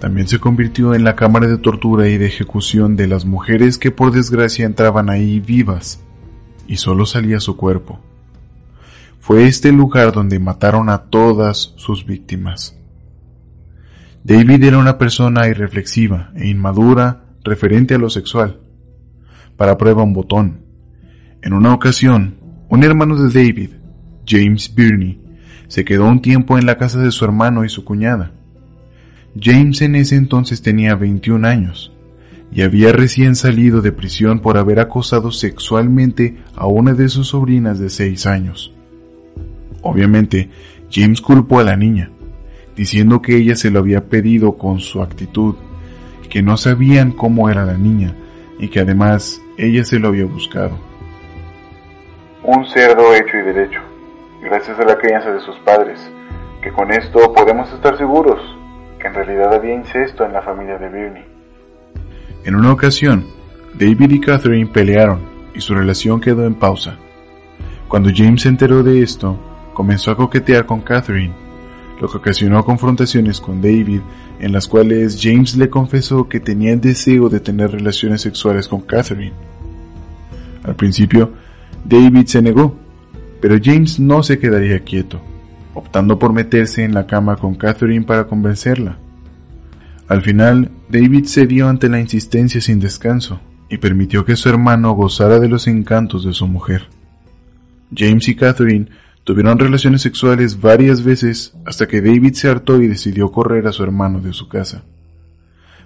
también 0.00 0.28
se 0.28 0.38
convirtió 0.38 0.94
en 0.94 1.02
la 1.02 1.16
cámara 1.16 1.46
de 1.46 1.58
tortura 1.58 2.08
y 2.08 2.18
de 2.18 2.26
ejecución 2.26 2.94
de 2.94 3.06
las 3.06 3.24
mujeres 3.24 3.78
que 3.78 3.90
por 3.90 4.12
desgracia 4.12 4.66
entraban 4.66 5.10
ahí 5.10 5.40
vivas 5.40 6.00
y 6.68 6.76
solo 6.76 7.06
salía 7.06 7.40
su 7.40 7.56
cuerpo. 7.56 8.00
Fue 9.18 9.46
este 9.46 9.72
lugar 9.72 10.12
donde 10.12 10.38
mataron 10.38 10.90
a 10.90 11.04
todas 11.04 11.72
sus 11.76 12.06
víctimas. 12.06 12.76
David 14.22 14.64
era 14.64 14.78
una 14.78 14.96
persona 14.96 15.48
irreflexiva 15.48 16.30
e 16.36 16.48
inmadura 16.48 17.24
referente 17.42 17.94
a 17.94 17.98
lo 17.98 18.10
sexual. 18.10 18.60
Para 19.56 19.78
prueba 19.78 20.02
un 20.02 20.12
botón. 20.12 20.60
En 21.42 21.52
una 21.52 21.74
ocasión, 21.74 22.36
un 22.68 22.82
hermano 22.82 23.16
de 23.16 23.28
David, 23.28 23.70
James 24.26 24.74
Birney, 24.74 25.20
se 25.68 25.84
quedó 25.84 26.06
un 26.06 26.20
tiempo 26.20 26.58
en 26.58 26.66
la 26.66 26.78
casa 26.78 26.98
de 26.98 27.10
su 27.10 27.24
hermano 27.24 27.64
y 27.64 27.68
su 27.68 27.84
cuñada. 27.84 28.32
James 29.40 29.82
en 29.82 29.96
ese 29.96 30.16
entonces 30.16 30.62
tenía 30.62 30.94
21 30.94 31.46
años 31.46 31.92
y 32.52 32.62
había 32.62 32.92
recién 32.92 33.34
salido 33.34 33.80
de 33.82 33.92
prisión 33.92 34.40
por 34.40 34.56
haber 34.56 34.78
acosado 34.78 35.32
sexualmente 35.32 36.38
a 36.54 36.66
una 36.66 36.94
de 36.94 37.08
sus 37.08 37.28
sobrinas 37.28 37.78
de 37.78 37.90
6 37.90 38.26
años. 38.26 38.72
Obviamente, 39.82 40.50
James 40.90 41.20
culpó 41.20 41.58
a 41.58 41.64
la 41.64 41.76
niña, 41.76 42.10
diciendo 42.76 43.20
que 43.20 43.36
ella 43.36 43.56
se 43.56 43.70
lo 43.70 43.80
había 43.80 44.08
pedido 44.08 44.56
con 44.56 44.80
su 44.80 45.02
actitud, 45.02 45.56
que 46.30 46.42
no 46.42 46.56
sabían 46.56 47.10
cómo 47.12 47.50
era 47.50 47.64
la 47.64 47.76
niña 47.76 48.14
y 48.58 48.68
que 48.68 48.80
además 48.80 49.40
ella 49.56 49.84
se 49.84 49.98
lo 49.98 50.08
había 50.08 50.26
buscado. 50.26 50.78
Un 52.42 52.66
cerdo 52.66 53.14
hecho 53.14 53.36
y 53.38 53.42
derecho 53.42 53.80
gracias 54.42 54.78
a 54.78 54.84
la 54.84 54.98
crianza 54.98 55.30
de 55.30 55.40
sus 55.40 55.56
padres, 55.60 55.98
que 56.62 56.70
con 56.70 56.92
esto 56.92 57.32
podemos 57.32 57.72
estar 57.72 57.96
seguros 57.96 58.40
que 59.00 59.06
en 59.08 59.14
realidad 59.14 59.54
había 59.54 59.74
incesto 59.74 60.24
en 60.24 60.32
la 60.32 60.42
familia 60.42 60.76
de 60.78 60.88
Birney. 60.88 61.24
En 62.44 62.54
una 62.54 62.72
ocasión, 62.72 63.26
David 63.74 64.10
y 64.10 64.20
Catherine 64.20 64.70
pelearon 64.70 65.20
y 65.54 65.60
su 65.60 65.74
relación 65.74 66.20
quedó 66.20 66.46
en 66.46 66.54
pausa. 66.54 66.96
Cuando 67.88 68.10
James 68.14 68.42
se 68.42 68.48
enteró 68.48 68.82
de 68.82 69.02
esto, 69.02 69.38
comenzó 69.72 70.10
a 70.10 70.16
coquetear 70.16 70.66
con 70.66 70.80
Catherine, 70.80 71.34
lo 72.04 72.10
que 72.10 72.18
ocasionó 72.18 72.62
confrontaciones 72.66 73.40
con 73.40 73.62
David 73.62 74.00
en 74.38 74.52
las 74.52 74.68
cuales 74.68 75.18
James 75.22 75.56
le 75.56 75.70
confesó 75.70 76.28
que 76.28 76.38
tenía 76.38 76.74
el 76.74 76.80
deseo 76.82 77.30
de 77.30 77.40
tener 77.40 77.70
relaciones 77.70 78.20
sexuales 78.20 78.68
con 78.68 78.82
Catherine. 78.82 79.32
Al 80.64 80.76
principio, 80.76 81.32
David 81.82 82.26
se 82.26 82.42
negó, 82.42 82.76
pero 83.40 83.56
James 83.62 83.98
no 83.98 84.22
se 84.22 84.38
quedaría 84.38 84.80
quieto, 84.80 85.22
optando 85.72 86.18
por 86.18 86.34
meterse 86.34 86.84
en 86.84 86.92
la 86.92 87.06
cama 87.06 87.36
con 87.36 87.54
Catherine 87.54 88.04
para 88.04 88.26
convencerla. 88.26 88.98
Al 90.06 90.20
final, 90.20 90.72
David 90.90 91.24
cedió 91.24 91.70
ante 91.70 91.88
la 91.88 92.00
insistencia 92.00 92.60
sin 92.60 92.80
descanso 92.80 93.40
y 93.70 93.78
permitió 93.78 94.26
que 94.26 94.36
su 94.36 94.50
hermano 94.50 94.92
gozara 94.92 95.40
de 95.40 95.48
los 95.48 95.66
encantos 95.68 96.22
de 96.22 96.34
su 96.34 96.46
mujer. 96.46 96.82
James 97.96 98.28
y 98.28 98.34
Catherine 98.34 98.88
tuvieron 99.24 99.58
relaciones 99.58 100.02
sexuales 100.02 100.60
varias 100.60 101.02
veces 101.02 101.54
hasta 101.64 101.88
que 101.88 102.00
David 102.00 102.34
se 102.34 102.48
hartó 102.48 102.80
y 102.80 102.86
decidió 102.86 103.32
correr 103.32 103.66
a 103.66 103.72
su 103.72 103.82
hermano 103.82 104.20
de 104.20 104.34
su 104.34 104.48
casa, 104.48 104.84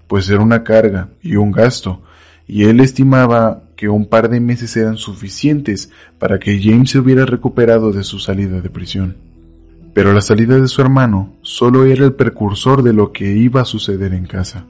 pues 0.09 0.28
era 0.28 0.40
una 0.40 0.64
carga 0.64 1.09
y 1.23 1.37
un 1.37 1.52
gasto, 1.52 2.02
y 2.47 2.64
él 2.64 2.80
estimaba 2.80 3.62
que 3.76 3.88
un 3.88 4.07
par 4.07 4.28
de 4.28 4.40
meses 4.40 4.76
eran 4.76 4.97
suficientes 4.97 5.90
para 6.18 6.38
que 6.40 6.61
James 6.61 6.90
se 6.90 6.99
hubiera 6.99 7.25
recuperado 7.25 7.92
de 7.92 8.02
su 8.02 8.18
salida 8.18 8.61
de 8.61 8.71
prisión. 8.71 9.16
Pero 9.95 10.12
la 10.12 10.21
salida 10.21 10.59
de 10.59 10.66
su 10.66 10.80
hermano 10.80 11.35
solo 11.42 11.85
era 11.85 12.04
el 12.04 12.14
precursor 12.14 12.83
de 12.83 12.92
lo 12.92 13.12
que 13.12 13.37
iba 13.37 13.61
a 13.61 13.64
suceder 13.64 14.14
en 14.14 14.26
casa, 14.26 14.64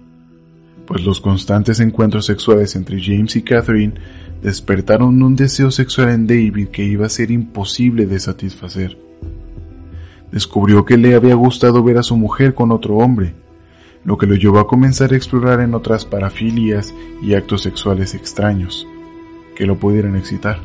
pues 0.86 1.02
los 1.04 1.20
constantes 1.20 1.80
encuentros 1.80 2.26
sexuales 2.26 2.76
entre 2.76 3.02
James 3.02 3.36
y 3.36 3.42
Catherine 3.42 3.94
despertaron 4.42 5.22
un 5.22 5.34
deseo 5.34 5.70
sexual 5.70 6.10
en 6.10 6.26
David 6.26 6.68
que 6.68 6.84
iba 6.84 7.06
a 7.06 7.10
ser 7.10 7.30
imposible 7.30 8.06
de 8.06 8.20
satisfacer. 8.20 8.98
Descubrió 10.30 10.84
que 10.84 10.96
le 10.96 11.14
había 11.14 11.34
gustado 11.34 11.82
ver 11.82 11.98
a 11.98 12.02
su 12.02 12.16
mujer 12.16 12.54
con 12.54 12.70
otro 12.70 12.96
hombre, 12.96 13.34
lo 14.04 14.16
que 14.16 14.26
lo 14.26 14.34
llevó 14.34 14.58
a 14.60 14.66
comenzar 14.66 15.12
a 15.12 15.16
explorar 15.16 15.60
en 15.60 15.74
otras 15.74 16.04
parafilias 16.04 16.94
y 17.22 17.34
actos 17.34 17.62
sexuales 17.62 18.14
extraños 18.14 18.86
que 19.56 19.66
lo 19.66 19.76
pudieran 19.78 20.16
excitar. 20.16 20.60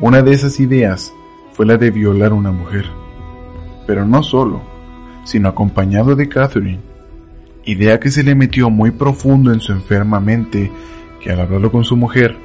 Una 0.00 0.22
de 0.22 0.32
esas 0.32 0.60
ideas 0.60 1.12
fue 1.52 1.66
la 1.66 1.76
de 1.76 1.90
violar 1.90 2.32
a 2.32 2.34
una 2.34 2.50
mujer, 2.50 2.84
pero 3.86 4.04
no 4.04 4.22
solo, 4.22 4.60
sino 5.24 5.48
acompañado 5.48 6.16
de 6.16 6.28
Catherine, 6.28 6.80
idea 7.66 8.00
que 8.00 8.10
se 8.10 8.22
le 8.22 8.34
metió 8.34 8.70
muy 8.70 8.92
profundo 8.92 9.52
en 9.52 9.60
su 9.60 9.72
enferma 9.72 10.20
mente 10.20 10.70
que 11.20 11.30
al 11.30 11.40
hablarlo 11.40 11.70
con 11.70 11.84
su 11.84 11.96
mujer, 11.96 12.36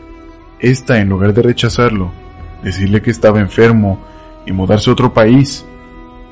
ésta 0.60 1.00
en 1.00 1.10
lugar 1.10 1.34
de 1.34 1.44
rechazarlo, 1.44 2.12
decirle 2.64 3.02
que 3.02 3.12
estaba 3.12 3.40
enfermo 3.40 4.00
y 4.46 4.52
mudarse 4.52 4.90
a 4.90 4.94
otro 4.94 5.14
país, 5.14 5.66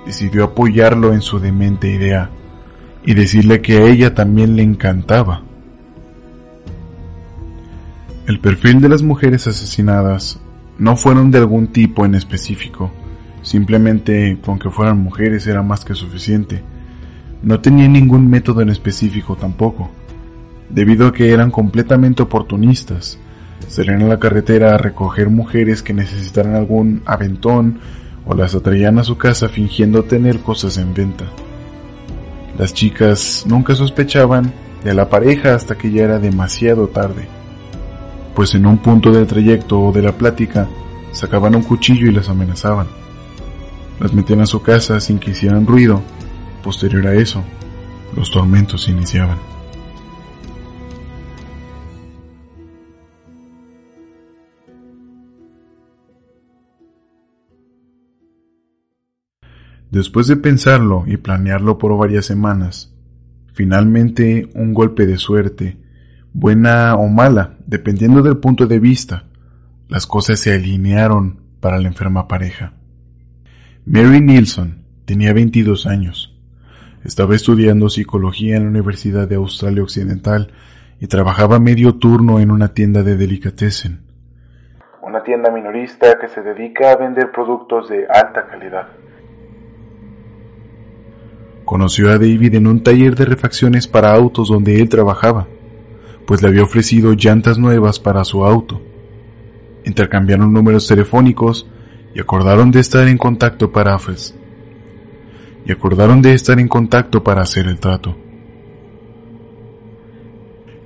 decidió 0.05 0.43
apoyarlo 0.43 1.13
en 1.13 1.22
su 1.22 1.39
demente 1.39 1.89
idea 1.91 2.31
y 3.05 3.13
decirle 3.13 3.62
que 3.62 3.77
a 3.77 3.86
ella 3.86 4.15
también 4.15 4.55
le 4.55 4.63
encantaba. 4.63 5.43
El 8.27 8.39
perfil 8.39 8.81
de 8.81 8.89
las 8.89 9.01
mujeres 9.03 9.48
asesinadas 9.48 10.39
no 10.77 10.96
fueron 10.96 11.31
de 11.31 11.39
algún 11.39 11.67
tipo 11.67 12.05
en 12.05 12.15
específico, 12.15 12.91
simplemente 13.41 14.38
con 14.43 14.60
que 14.60 14.69
fueran 14.69 15.00
mujeres 15.00 15.46
era 15.48 15.62
más 15.62 15.86
que 15.86 15.93
suficiente. 15.93 16.63
No 17.41 17.60
tenía 17.60 17.88
ningún 17.88 18.29
método 18.29 18.62
en 18.62 18.69
específico 18.69 19.36
tampoco, 19.36 19.89
debido 20.69 21.08
a 21.08 21.13
que 21.13 21.31
eran 21.31 21.51
completamente 21.51 22.24
oportunistas. 22.24 23.17
Salían 23.67 24.03
a 24.03 24.08
la 24.08 24.19
carretera 24.19 24.75
a 24.75 24.77
recoger 24.77 25.29
mujeres 25.29 25.84
que 25.84 25.93
necesitaran 25.93 26.55
algún 26.55 27.01
aventón 27.05 27.79
o 28.25 28.34
las 28.34 28.55
atraían 28.55 29.00
a 29.00 29.03
su 29.03 29.17
casa 29.17 29.50
fingiendo 29.50 30.03
tener 30.03 30.39
cosas 30.39 30.77
en 30.77 30.93
venta. 30.93 31.25
Las 32.58 32.74
chicas 32.74 33.46
nunca 33.48 33.75
sospechaban 33.75 34.53
de 34.84 34.93
la 34.93 35.10
pareja 35.10 35.55
hasta 35.55 35.77
que 35.77 35.91
ya 35.91 36.03
era 36.03 36.19
demasiado 36.19 36.88
tarde 36.88 37.27
pues 38.39 38.55
en 38.55 38.65
un 38.65 38.77
punto 38.77 39.12
del 39.12 39.27
trayecto 39.27 39.81
o 39.81 39.91
de 39.91 40.01
la 40.01 40.13
plática 40.13 40.65
sacaban 41.12 41.55
un 41.55 41.63
cuchillo 41.63 42.08
y 42.08 42.13
las 42.13 42.29
amenazaban. 42.29 42.88
Las 44.00 44.13
metían 44.13 44.39
a 44.39 44.46
su 44.46 44.62
casa 44.62 45.01
sin 45.01 45.19
que 45.19 45.31
hicieran 45.31 45.67
ruido. 45.67 46.01
Posterior 46.63 47.07
a 47.07 47.15
eso, 47.15 47.43
los 48.15 48.31
tormentos 48.31 48.87
iniciaban. 48.89 49.37
Después 59.89 60.27
de 60.27 60.35
pensarlo 60.35 61.03
y 61.07 61.17
planearlo 61.17 61.77
por 61.79 61.97
varias 61.97 62.25
semanas, 62.25 62.93
finalmente 63.53 64.49
un 64.53 64.73
golpe 64.73 65.07
de 65.07 65.17
suerte 65.17 65.77
buena 66.31 66.95
o 66.95 67.07
mala, 67.07 67.57
dependiendo 67.65 68.21
del 68.21 68.37
punto 68.37 68.67
de 68.67 68.79
vista, 68.79 69.25
las 69.87 70.05
cosas 70.05 70.39
se 70.39 70.53
alinearon 70.53 71.39
para 71.59 71.79
la 71.79 71.87
enferma 71.87 72.27
pareja. 72.27 72.73
Mary 73.85 74.21
Nilsson 74.21 74.83
tenía 75.05 75.33
22 75.33 75.87
años. 75.87 76.38
Estaba 77.03 77.36
estudiando 77.36 77.89
psicología 77.89 78.58
en 78.58 78.63
la 78.63 78.70
Universidad 78.70 79.27
de 79.27 79.36
Australia 79.36 79.84
Occidental 79.84 80.51
y 81.00 81.08
trabajaba 81.08 81.60
medio 81.60 81.96
turno 81.96 82.39
en 82.39 82.51
una 82.51 82.70
tienda 82.74 83.03
de 83.03 83.15
delicatessen. 83.15 84.01
Una 85.01 85.24
tienda 85.24 85.50
minorista 85.51 86.20
que 86.20 86.27
se 86.27 86.41
dedica 86.41 86.91
a 86.91 86.98
vender 86.98 87.32
productos 87.32 87.89
de 87.89 88.06
alta 88.08 88.46
calidad. 88.48 88.88
Conoció 91.63 92.10
a 92.10 92.13
David 92.13 92.56
en 92.56 92.68
un 92.68 92.84
taller 92.84 93.15
de 93.15 93.25
refacciones 93.25 93.88
para 93.88 94.13
autos 94.13 94.50
donde 94.50 94.82
él 94.82 94.89
trabajaba, 94.89 95.48
pues 96.25 96.41
le 96.41 96.50
había 96.50 96.63
ofrecido 96.63 97.13
llantas 97.13 97.58
nuevas 97.58 98.00
para 98.00 98.24
su 98.24 98.44
auto. 98.44 98.82
Intercambiaron 99.86 100.51
números 100.51 100.88
telefónicos 100.88 101.70
y 102.13 102.20
acordaron 102.20 102.72
de 102.72 102.79
estar 102.79 103.08
en 103.08 103.18
contacto 103.18 103.72
para 103.72 103.94
y 105.65 105.71
acordaron 105.71 106.21
de 106.21 106.33
estar 106.33 106.59
en 106.59 106.67
contacto 106.67 107.23
para 107.23 107.41
hacer 107.41 107.67
el 107.67 107.79
trato. 107.79 108.15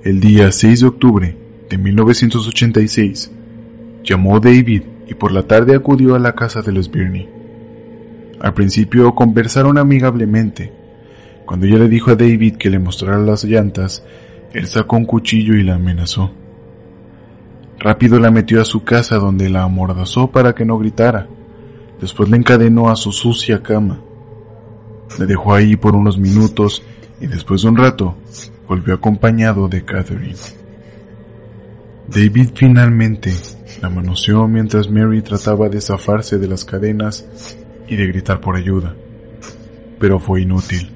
El 0.02 0.20
día 0.20 0.52
6 0.52 0.80
de 0.80 0.86
octubre 0.86 1.36
de 1.70 1.78
1986, 1.78 3.32
llamó 4.02 4.38
David 4.38 4.82
y 5.08 5.14
por 5.14 5.32
la 5.32 5.44
tarde 5.44 5.74
acudió 5.74 6.14
a 6.14 6.18
la 6.18 6.34
casa 6.34 6.62
de 6.62 6.72
los 6.72 6.90
Birney. 6.90 7.28
Al 8.40 8.52
principio 8.52 9.14
conversaron 9.14 9.78
amigablemente. 9.78 10.72
Cuando 11.46 11.66
ella 11.66 11.78
le 11.78 11.88
dijo 11.88 12.10
a 12.10 12.16
David 12.16 12.56
que 12.56 12.70
le 12.70 12.78
mostrara 12.78 13.18
las 13.18 13.44
llantas, 13.44 14.04
él 14.52 14.66
sacó 14.66 14.96
un 14.96 15.06
cuchillo 15.06 15.54
y 15.54 15.62
la 15.62 15.76
amenazó. 15.76 16.30
Rápido 17.78 18.18
la 18.18 18.30
metió 18.30 18.60
a 18.60 18.64
su 18.64 18.84
casa 18.84 19.16
donde 19.16 19.50
la 19.50 19.62
amordazó 19.62 20.30
para 20.30 20.54
que 20.54 20.64
no 20.64 20.78
gritara. 20.78 21.26
Después 22.00 22.28
la 22.28 22.36
encadenó 22.36 22.90
a 22.90 22.96
su 22.96 23.12
sucia 23.12 23.62
cama. 23.62 24.00
La 25.18 25.26
dejó 25.26 25.54
ahí 25.54 25.76
por 25.76 25.94
unos 25.94 26.18
minutos 26.18 26.82
y 27.20 27.26
después 27.26 27.62
de 27.62 27.68
un 27.68 27.76
rato 27.76 28.16
volvió 28.66 28.94
acompañado 28.94 29.68
de 29.68 29.84
Catherine. 29.84 30.34
David 32.08 32.50
finalmente 32.54 33.32
la 33.80 33.88
manoseó 33.88 34.46
mientras 34.46 34.90
Mary 34.90 35.22
trataba 35.22 35.68
de 35.68 35.80
zafarse 35.80 36.38
de 36.38 36.48
las 36.48 36.64
cadenas 36.64 37.26
y 37.88 37.96
de 37.96 38.06
gritar 38.06 38.40
por 38.40 38.56
ayuda, 38.56 38.94
pero 39.98 40.18
fue 40.18 40.42
inútil. 40.42 40.90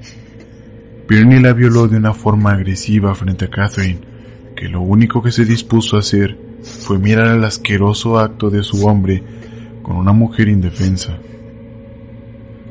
Birney 1.07 1.39
la 1.39 1.53
violó 1.53 1.87
de 1.87 1.97
una 1.97 2.13
forma 2.13 2.51
agresiva 2.51 3.15
frente 3.15 3.45
a 3.45 3.49
Catherine, 3.49 4.01
que 4.55 4.67
lo 4.67 4.81
único 4.81 5.23
que 5.23 5.31
se 5.31 5.45
dispuso 5.45 5.95
a 5.95 6.01
hacer 6.01 6.37
fue 6.61 6.99
mirar 6.99 7.35
el 7.35 7.43
asqueroso 7.43 8.19
acto 8.19 8.49
de 8.49 8.61
su 8.63 8.85
hombre 8.85 9.23
con 9.81 9.97
una 9.97 10.11
mujer 10.11 10.49
indefensa. 10.49 11.17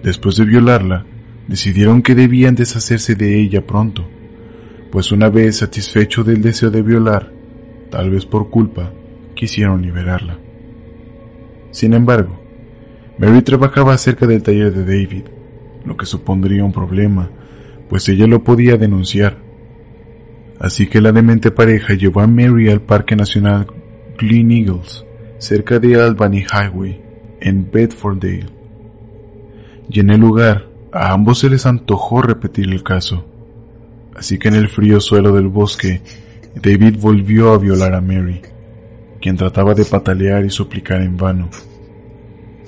Después 0.02 0.36
de 0.36 0.44
violarla, 0.44 1.04
decidieron 1.48 2.02
que 2.02 2.14
debían 2.14 2.54
deshacerse 2.54 3.14
de 3.14 3.40
ella 3.40 3.66
pronto, 3.66 4.06
pues 4.92 5.10
una 5.10 5.28
vez 5.30 5.56
satisfecho 5.56 6.22
del 6.22 6.42
deseo 6.42 6.70
de 6.70 6.82
violar, 6.82 7.32
tal 7.90 8.10
vez 8.10 8.26
por 8.26 8.50
culpa, 8.50 8.92
quisieron 9.34 9.82
liberarla. 9.82 10.38
Sin 11.70 11.94
embargo, 11.94 12.40
Mary 13.18 13.42
trabajaba 13.42 13.96
cerca 13.98 14.26
del 14.26 14.42
taller 14.42 14.72
de 14.72 14.84
David, 14.84 15.24
lo 15.84 15.96
que 15.96 16.06
supondría 16.06 16.64
un 16.64 16.72
problema, 16.72 17.30
pues 17.88 18.08
ella 18.08 18.26
lo 18.26 18.44
podía 18.44 18.76
denunciar. 18.76 19.38
Así 20.60 20.86
que 20.86 21.00
la 21.00 21.12
demente 21.12 21.50
pareja 21.50 21.94
llevó 21.94 22.20
a 22.20 22.26
Mary 22.26 22.68
al 22.68 22.82
Parque 22.82 23.16
Nacional 23.16 23.66
Glen 24.18 24.50
Eagles, 24.50 25.04
cerca 25.38 25.78
de 25.78 26.00
Albany 26.00 26.44
Highway, 26.44 27.00
en 27.40 27.70
Bedfordale. 27.70 28.46
Y 29.88 30.00
en 30.00 30.10
el 30.10 30.20
lugar, 30.20 30.67
a 30.92 31.12
ambos 31.12 31.40
se 31.40 31.50
les 31.50 31.66
antojó 31.66 32.22
repetir 32.22 32.70
el 32.70 32.82
caso. 32.82 33.24
Así 34.16 34.38
que 34.38 34.48
en 34.48 34.54
el 34.54 34.68
frío 34.68 35.00
suelo 35.00 35.32
del 35.32 35.48
bosque, 35.48 36.02
David 36.54 36.96
volvió 36.98 37.52
a 37.52 37.58
violar 37.58 37.94
a 37.94 38.00
Mary, 38.00 38.40
quien 39.20 39.36
trataba 39.36 39.74
de 39.74 39.84
patalear 39.84 40.44
y 40.44 40.50
suplicar 40.50 41.02
en 41.02 41.16
vano. 41.16 41.48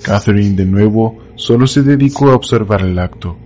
Catherine 0.01 0.55
de 0.55 0.65
nuevo 0.65 1.19
solo 1.35 1.67
se 1.67 1.83
dedicó 1.83 2.31
a 2.31 2.35
observar 2.35 2.81
el 2.81 2.97
acto. 2.99 3.37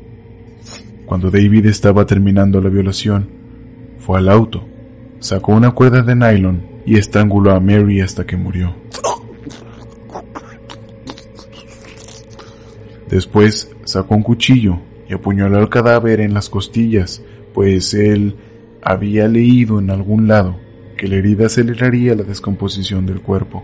Cuando 1.06 1.30
David 1.30 1.66
estaba 1.66 2.06
terminando 2.06 2.62
la 2.62 2.70
violación, 2.70 3.30
fue 4.00 4.20
al 4.20 4.30
auto, 4.30 4.64
sacó 5.20 5.54
una 5.54 5.72
cuerda 5.72 6.02
de 6.02 6.16
nylon 6.16 6.62
y 6.86 6.98
estranguló 6.98 7.52
a 7.52 7.60
Mary 7.60 8.02
hasta 8.02 8.26
que 8.26 8.38
murió. 8.38 8.76
Después 13.16 13.74
sacó 13.86 14.14
un 14.16 14.24
cuchillo 14.24 14.78
y 15.08 15.14
apuñaló 15.14 15.58
al 15.58 15.70
cadáver 15.70 16.20
en 16.20 16.34
las 16.34 16.50
costillas, 16.50 17.24
pues 17.54 17.94
él 17.94 18.36
había 18.82 19.30
leído 19.30 19.80
en 19.80 19.90
algún 19.90 20.28
lado 20.28 20.58
que 20.98 21.08
la 21.08 21.16
herida 21.16 21.46
aceleraría 21.46 22.14
la 22.14 22.24
descomposición 22.24 23.06
del 23.06 23.22
cuerpo. 23.22 23.64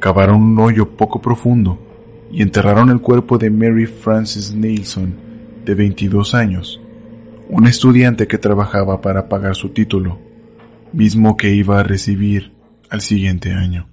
cavaron 0.00 0.42
un 0.42 0.58
hoyo 0.58 0.96
poco 0.98 1.22
profundo 1.22 1.78
y 2.30 2.42
enterraron 2.42 2.90
el 2.90 3.00
cuerpo 3.00 3.38
de 3.38 3.48
Mary 3.48 3.86
Frances 3.86 4.52
Nelson, 4.52 5.14
de 5.64 5.74
22 5.74 6.34
años, 6.34 6.78
una 7.48 7.70
estudiante 7.70 8.26
que 8.26 8.36
trabajaba 8.36 9.00
para 9.00 9.30
pagar 9.30 9.54
su 9.54 9.70
título, 9.70 10.18
mismo 10.92 11.38
que 11.38 11.54
iba 11.54 11.80
a 11.80 11.84
recibir 11.84 12.52
al 12.90 13.00
siguiente 13.00 13.52
año. 13.52 13.91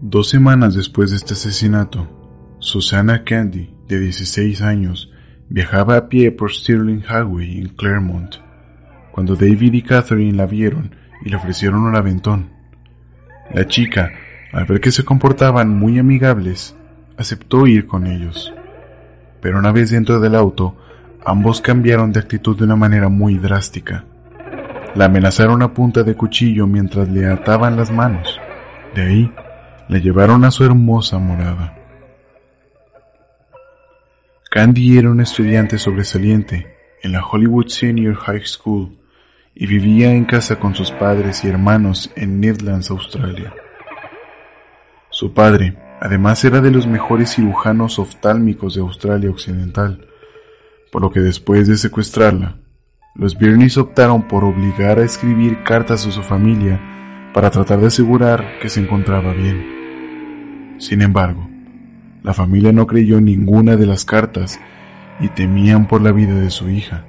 Dos 0.00 0.28
semanas 0.28 0.74
después 0.74 1.10
de 1.10 1.16
este 1.16 1.34
asesinato, 1.34 2.08
Susana 2.58 3.24
Candy, 3.24 3.74
de 3.88 3.98
16 3.98 4.62
años, 4.62 5.12
Viajaba 5.50 5.96
a 5.96 6.08
pie 6.10 6.30
por 6.30 6.52
Stirling 6.52 7.02
Highway 7.08 7.58
en 7.58 7.68
Claremont, 7.68 8.34
cuando 9.12 9.34
David 9.34 9.72
y 9.72 9.82
Catherine 9.82 10.36
la 10.36 10.44
vieron 10.44 10.94
y 11.24 11.30
le 11.30 11.36
ofrecieron 11.36 11.84
un 11.84 11.96
aventón. 11.96 12.50
La 13.50 13.66
chica, 13.66 14.12
al 14.52 14.66
ver 14.66 14.82
que 14.82 14.90
se 14.90 15.06
comportaban 15.06 15.70
muy 15.70 15.98
amigables, 15.98 16.76
aceptó 17.16 17.66
ir 17.66 17.86
con 17.86 18.06
ellos. 18.06 18.52
Pero 19.40 19.58
una 19.58 19.72
vez 19.72 19.90
dentro 19.90 20.20
del 20.20 20.34
auto, 20.34 20.76
ambos 21.24 21.62
cambiaron 21.62 22.12
de 22.12 22.20
actitud 22.20 22.54
de 22.58 22.64
una 22.64 22.76
manera 22.76 23.08
muy 23.08 23.38
drástica. 23.38 24.04
La 24.94 25.06
amenazaron 25.06 25.62
a 25.62 25.72
punta 25.72 26.02
de 26.02 26.14
cuchillo 26.14 26.66
mientras 26.66 27.08
le 27.08 27.26
ataban 27.26 27.74
las 27.74 27.90
manos. 27.90 28.38
De 28.94 29.00
ahí, 29.00 29.32
la 29.88 29.98
llevaron 29.98 30.44
a 30.44 30.50
su 30.50 30.64
hermosa 30.64 31.18
morada. 31.18 31.74
Candy 34.50 34.98
era 34.98 35.10
una 35.10 35.22
estudiante 35.22 35.78
sobresaliente 35.78 36.76
en 37.02 37.12
la 37.12 37.24
Hollywood 37.24 37.68
Senior 37.68 38.14
High 38.16 38.46
School 38.46 38.98
y 39.54 39.66
vivía 39.66 40.12
en 40.12 40.24
casa 40.24 40.58
con 40.58 40.74
sus 40.74 40.90
padres 40.90 41.44
y 41.44 41.48
hermanos 41.48 42.10
en 42.16 42.40
Nedlands, 42.40 42.90
Australia. 42.90 43.54
Su 45.10 45.32
padre, 45.32 45.76
además, 46.00 46.44
era 46.44 46.60
de 46.60 46.70
los 46.70 46.86
mejores 46.86 47.34
cirujanos 47.34 47.98
oftálmicos 47.98 48.74
de 48.74 48.82
Australia 48.82 49.30
Occidental, 49.30 50.06
por 50.92 51.02
lo 51.02 51.10
que 51.10 51.20
después 51.20 51.66
de 51.66 51.76
secuestrarla, 51.76 52.56
los 53.14 53.36
Birneys 53.36 53.78
optaron 53.78 54.28
por 54.28 54.44
obligar 54.44 54.98
a 54.98 55.04
escribir 55.04 55.64
cartas 55.64 56.06
a 56.06 56.12
su 56.12 56.22
familia 56.22 56.80
para 57.34 57.50
tratar 57.50 57.80
de 57.80 57.88
asegurar 57.88 58.58
que 58.60 58.68
se 58.68 58.80
encontraba 58.80 59.32
bien. 59.32 59.77
Sin 60.78 61.02
embargo, 61.02 61.48
la 62.22 62.32
familia 62.32 62.72
no 62.72 62.86
creyó 62.86 63.20
ninguna 63.20 63.76
de 63.76 63.86
las 63.86 64.04
cartas 64.04 64.60
y 65.18 65.28
temían 65.28 65.88
por 65.88 66.00
la 66.00 66.12
vida 66.12 66.34
de 66.34 66.50
su 66.50 66.70
hija. 66.70 67.04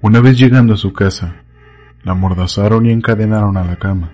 Una 0.00 0.20
vez 0.20 0.38
llegando 0.38 0.74
a 0.74 0.76
su 0.78 0.94
casa, 0.94 1.42
la 2.02 2.12
amordazaron 2.12 2.86
y 2.86 2.92
encadenaron 2.92 3.58
a 3.58 3.64
la 3.64 3.76
cama. 3.76 4.12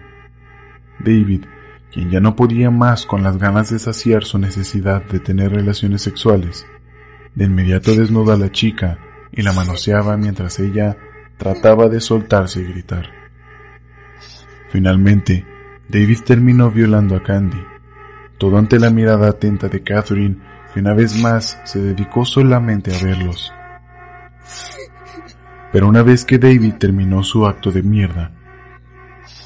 David, 0.99 1.45
quien 1.93 2.11
ya 2.11 2.19
no 2.19 2.35
podía 2.35 2.71
más 2.73 3.07
con 3.07 3.23
las 3.23 3.39
ganas 3.39 3.71
de 3.71 3.79
saciar 3.79 4.25
su 4.25 4.39
necesidad 4.39 5.05
de 5.05 5.21
tener 5.21 5.53
relaciones 5.53 6.03
sexuales, 6.03 6.67
de 7.35 7.45
inmediato 7.45 7.95
desnuda 7.95 8.35
a 8.35 8.39
la 8.39 8.51
chica 8.51 8.99
y 9.33 9.43
la 9.43 9.53
manoseaba 9.53 10.17
mientras 10.17 10.59
ella 10.59 10.97
trataba 11.37 11.89
de 11.89 12.01
soltarse 12.01 12.61
y 12.61 12.65
gritar. 12.65 13.09
Finalmente, 14.71 15.45
David 15.89 16.19
terminó 16.25 16.71
violando 16.71 17.17
a 17.17 17.23
Candy, 17.23 17.63
todo 18.39 18.59
ante 18.59 18.79
la 18.79 18.91
mirada 18.91 19.29
atenta 19.29 19.69
de 19.69 19.83
Catherine, 19.83 20.37
que 20.73 20.81
una 20.81 20.95
vez 20.95 21.21
más 21.21 21.61
se 21.65 21.81
dedicó 21.81 22.25
solamente 22.25 22.95
a 22.95 23.03
verlos. 23.03 23.53
Pero 25.73 25.89
una 25.89 26.03
vez 26.03 26.25
que 26.25 26.39
David 26.39 26.75
terminó 26.75 27.23
su 27.23 27.47
acto 27.47 27.71
de 27.71 27.83
mierda, 27.83 28.33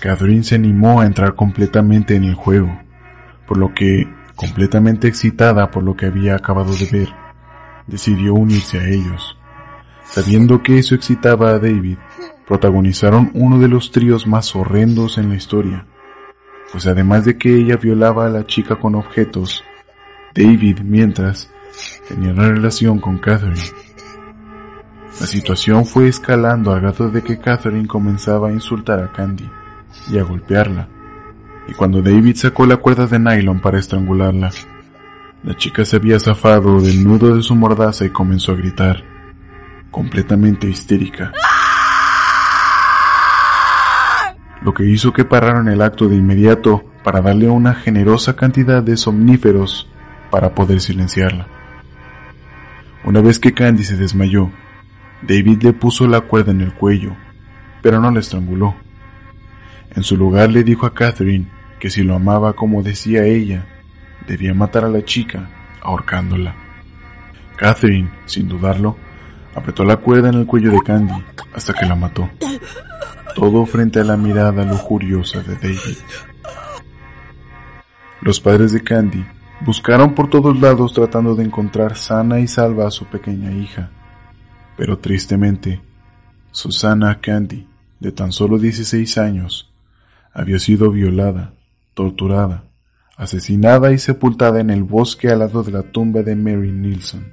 Catherine 0.01 0.45
se 0.45 0.55
animó 0.55 1.01
a 1.01 1.07
entrar 1.07 1.35
completamente 1.35 2.15
en 2.15 2.25
el 2.25 2.35
juego, 2.35 2.79
por 3.47 3.57
lo 3.57 3.75
que 3.75 4.07
completamente 4.37 5.09
excitada 5.09 5.71
por 5.71 5.83
lo 5.83 5.97
que 5.97 6.07
había 6.07 6.37
acabado 6.37 6.73
de 6.73 6.87
ver, 6.93 7.09
decidió 7.89 8.35
unirse 8.35 8.79
a 8.79 8.87
ellos. 8.87 9.37
Sabiendo 10.05 10.63
que 10.63 10.79
eso 10.79 10.95
excitaba 10.95 11.51
a 11.51 11.59
David, 11.59 11.99
protagonizaron 12.47 13.31
uno 13.35 13.59
de 13.59 13.69
los 13.69 13.91
tríos 13.91 14.27
más 14.27 14.55
horrendos 14.55 15.19
en 15.19 15.31
la 15.31 15.35
historia, 15.35 15.87
pues 16.73 16.87
además 16.87 17.25
de 17.25 17.37
que 17.37 17.55
ella 17.55 17.77
violaba 17.77 18.27
a 18.27 18.31
la 18.31 18.47
chica 18.47 18.77
con 18.77 18.95
objetos, 18.95 19.65
David, 20.35 20.81
mientras, 20.81 21.51
tenía 22.09 22.33
una 22.33 22.49
relación 22.49 23.01
con 23.01 23.19
Catherine. 23.19 23.61
La 25.21 25.27
situación 25.27 25.85
fue 25.85 26.09
escalando 26.09 26.73
al 26.73 26.81
grado 26.81 27.11
de 27.11 27.23
que 27.23 27.39
Catherine 27.39 27.89
comenzaba 27.89 28.49
a 28.49 28.53
insultar 28.53 29.01
a 29.01 29.13
Candy 29.13 29.51
y 30.11 30.19
a 30.19 30.23
golpearla, 30.23 30.89
y 31.67 31.75
cuando 31.75 32.01
David 32.01 32.37
sacó 32.37 32.67
la 32.67 32.79
cuerda 32.79 33.07
de 33.07 33.19
nylon 33.19 33.61
para 33.61 33.79
estrangularla, 33.79 34.51
la 35.43 35.57
chica 35.57 35.85
se 35.85 35.97
había 35.97 36.19
zafado 36.19 36.81
del 36.81 37.05
nudo 37.05 37.37
de 37.37 37.43
su 37.43 37.55
mordaza 37.55 38.05
y 38.05 38.11
comenzó 38.11 38.53
a 38.53 38.57
gritar, 38.57 39.05
completamente 39.91 40.69
histérica. 40.69 41.33
Lo 44.63 44.75
que 44.75 44.85
hizo 44.85 45.13
que 45.13 45.25
pararan 45.25 45.69
el 45.69 45.81
acto 45.83 46.09
de 46.09 46.17
inmediato 46.17 46.85
para 47.05 47.21
darle 47.21 47.49
una 47.49 47.75
generosa 47.75 48.35
cantidad 48.35 48.83
de 48.83 48.97
somníferos 48.97 49.89
para 50.31 50.55
poder 50.55 50.81
silenciarla. 50.81 51.47
Una 53.05 53.21
vez 53.21 53.39
que 53.39 53.55
Candy 53.55 53.85
se 53.85 53.97
desmayó, 53.97 54.51
David 55.23 55.63
le 55.63 55.73
puso 55.73 56.07
la 56.09 56.23
cuerda 56.23 56.51
en 56.51 56.61
el 56.61 56.75
cuello, 56.75 57.17
pero 57.81 58.01
no 58.01 58.11
la 58.11 58.21
estranguló. 58.21 58.75
En 59.95 60.03
su 60.03 60.17
lugar 60.17 60.51
le 60.51 60.65
dijo 60.65 60.85
a 60.85 60.95
Catherine 60.95 61.47
que 61.79 61.91
si 61.91 62.03
lo 62.03 62.17
amaba 62.17 62.55
como 62.55 62.83
decía 62.83 63.25
ella, 63.25 63.67
debía 64.29 64.55
matar 64.55 64.85
a 64.85 64.89
la 64.89 65.05
chica 65.05 65.49
ahorcándola. 65.83 66.55
Catherine, 67.57 68.11
sin 68.27 68.47
dudarlo, 68.47 68.97
apretó 69.55 69.85
la 69.85 69.97
cuerda 69.97 70.29
en 70.29 70.37
el 70.37 70.47
cuello 70.47 70.71
de 70.71 70.81
Candy 70.85 71.25
hasta 71.55 71.73
que 71.73 71.87
la 71.87 71.97
mató. 71.97 72.29
Todo 73.35 73.67
frente 73.67 74.01
a 74.01 74.05
la 74.05 74.17
mirada 74.17 74.65
lujuriosa 74.65 75.43
de 75.43 75.55
David. 75.57 75.99
Los 78.21 78.41
padres 78.41 78.73
de 78.73 78.83
Candy 78.83 79.25
buscaron 79.65 80.15
por 80.15 80.29
todos 80.29 80.61
lados 80.61 80.93
tratando 80.93 81.35
de 81.35 81.45
encontrar 81.45 81.97
sana 81.97 82.39
y 82.39 82.47
salva 82.47 82.87
a 82.87 82.91
su 82.91 83.07
pequeña 83.07 83.51
hija. 83.51 83.91
Pero 84.77 84.99
tristemente, 84.99 85.81
Susana 86.51 87.21
Candy, 87.21 87.67
de 87.99 88.13
tan 88.13 88.31
solo 88.31 88.59
16 88.59 89.19
años, 89.19 89.73
había 90.33 90.59
sido 90.59 90.91
violada, 90.91 91.55
torturada, 91.95 92.68
asesinada 93.19 93.93
y 93.93 93.99
sepultada 93.99 94.61
en 94.61 94.71
el 94.71 94.85
bosque 94.85 95.29
al 95.29 95.41
lado 95.41 95.65
de 95.65 95.73
la 95.73 95.83
tumba 95.83 96.23
de 96.23 96.37
Mary 96.37 96.71
Nilsson. 96.71 97.33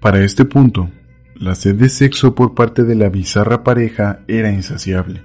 Para 0.00 0.20
este 0.20 0.44
punto, 0.44 0.90
la 1.34 1.54
sed 1.54 1.74
de 1.74 1.88
sexo 1.88 2.34
por 2.34 2.54
parte 2.54 2.84
de 2.84 2.94
la 2.94 3.08
bizarra 3.08 3.64
pareja 3.64 4.20
era 4.28 4.50
insaciable, 4.50 5.22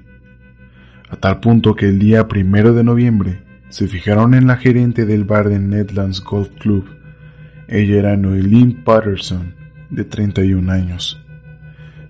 a 1.09 1.15
tal 1.15 1.39
punto 1.39 1.75
que 1.75 1.87
el 1.87 1.99
día 1.99 2.27
primero 2.27 2.73
de 2.73 2.83
noviembre 2.83 3.43
se 3.69 3.87
fijaron 3.87 4.33
en 4.33 4.47
la 4.47 4.57
gerente 4.57 5.05
del 5.05 5.25
bar 5.25 5.49
de 5.49 5.59
Nedlands 5.59 6.23
Golf 6.23 6.49
Club. 6.59 6.85
Ella 7.67 7.97
era 7.97 8.17
Noeline 8.17 8.81
Patterson, 8.83 9.55
de 9.89 10.05
31 10.05 10.71
años. 10.71 11.21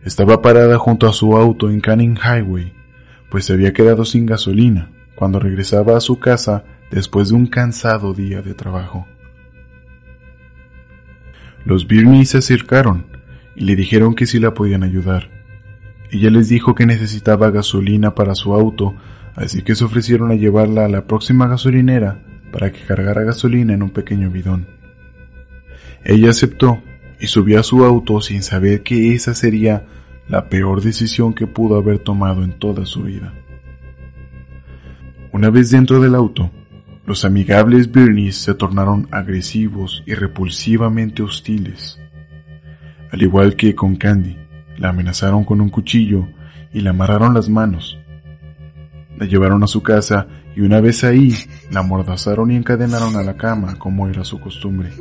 Estaba 0.04 0.42
parada 0.42 0.78
junto 0.78 1.08
a 1.08 1.14
su 1.14 1.36
auto 1.36 1.70
en 1.70 1.82
Canning 1.82 2.18
Highway, 2.18 2.77
pues 3.30 3.46
se 3.46 3.54
había 3.54 3.74
quedado 3.74 4.06
sin 4.06 4.26
gasolina 4.26 4.92
cuando 5.16 5.40
regresaba 5.40 5.98
a 5.98 6.02
su 6.02 6.20
casa 6.20 6.64
después 6.92 7.30
de 7.30 7.36
un 7.36 7.48
cansado 7.48 8.14
día 8.14 8.42
de 8.42 8.54
trabajo. 8.54 9.08
Los 11.66 11.88
Birney 11.88 12.26
se 12.26 12.38
acercaron 12.38 13.08
y 13.56 13.66
le 13.66 13.76
dijeron 13.76 14.16
que 14.16 14.26
sí 14.26 14.40
la 14.40 14.54
podían 14.54 14.84
ayudar. 14.84 15.30
Ella 16.12 16.30
les 16.30 16.48
dijo 16.48 16.76
que 16.76 16.86
necesitaba 16.86 17.52
gasolina 17.52 18.16
para 18.16 18.36
su 18.36 18.54
auto, 18.54 18.96
así 19.36 19.64
que 19.64 19.76
se 19.76 19.84
ofrecieron 19.84 20.32
a 20.32 20.36
llevarla 20.36 20.86
a 20.86 20.90
la 20.90 21.06
próxima 21.06 21.48
gasolinera 21.48 22.24
para 22.52 22.72
que 22.72 22.80
cargara 22.80 23.24
gasolina 23.24 23.74
en 23.74 23.84
un 23.84 23.90
pequeño 23.90 24.30
bidón. 24.30 24.68
Ella 26.06 26.30
aceptó 26.30 26.82
y 27.20 27.28
subió 27.28 27.60
a 27.60 27.64
su 27.64 27.84
auto 27.84 28.22
sin 28.22 28.44
saber 28.44 28.84
que 28.84 29.14
esa 29.14 29.34
sería 29.34 29.86
la 30.28 30.50
peor 30.50 30.82
decisión 30.82 31.34
que 31.34 31.48
pudo 31.48 31.78
haber 31.78 32.00
tomado 32.00 32.44
en 32.44 32.60
toda 32.60 32.86
su 32.86 33.04
vida. 33.04 33.34
Una 35.32 35.50
vez 35.50 35.72
dentro 35.72 36.00
del 36.00 36.16
auto, 36.16 36.52
los 37.06 37.24
amigables 37.24 37.92
Birneys 37.92 38.36
se 38.36 38.54
tornaron 38.54 39.08
agresivos 39.12 40.04
y 40.06 40.14
repulsivamente 40.14 41.24
hostiles. 41.24 42.00
Al 43.12 43.22
igual 43.22 43.56
que 43.56 43.74
con 43.76 43.96
Candy, 43.96 44.38
la 44.78 44.90
amenazaron 44.90 45.46
con 45.46 45.62
un 45.62 45.70
cuchillo 45.70 46.28
y 46.74 46.82
le 46.82 46.90
amarraron 46.90 47.34
las 47.34 47.48
manos. 47.50 47.98
La 49.18 49.26
llevaron 49.26 49.64
a 49.64 49.68
su 49.68 49.82
casa 49.82 50.28
y 50.56 50.62
una 50.62 50.82
vez 50.82 51.04
ahí, 51.04 51.34
la 51.72 51.80
amordazaron 51.80 52.52
y 52.52 52.58
encadenaron 52.58 53.16
a 53.16 53.24
la 53.24 53.38
cama 53.38 53.80
como 53.80 54.08
era 54.10 54.24
su 54.24 54.40
costumbre. 54.40 54.92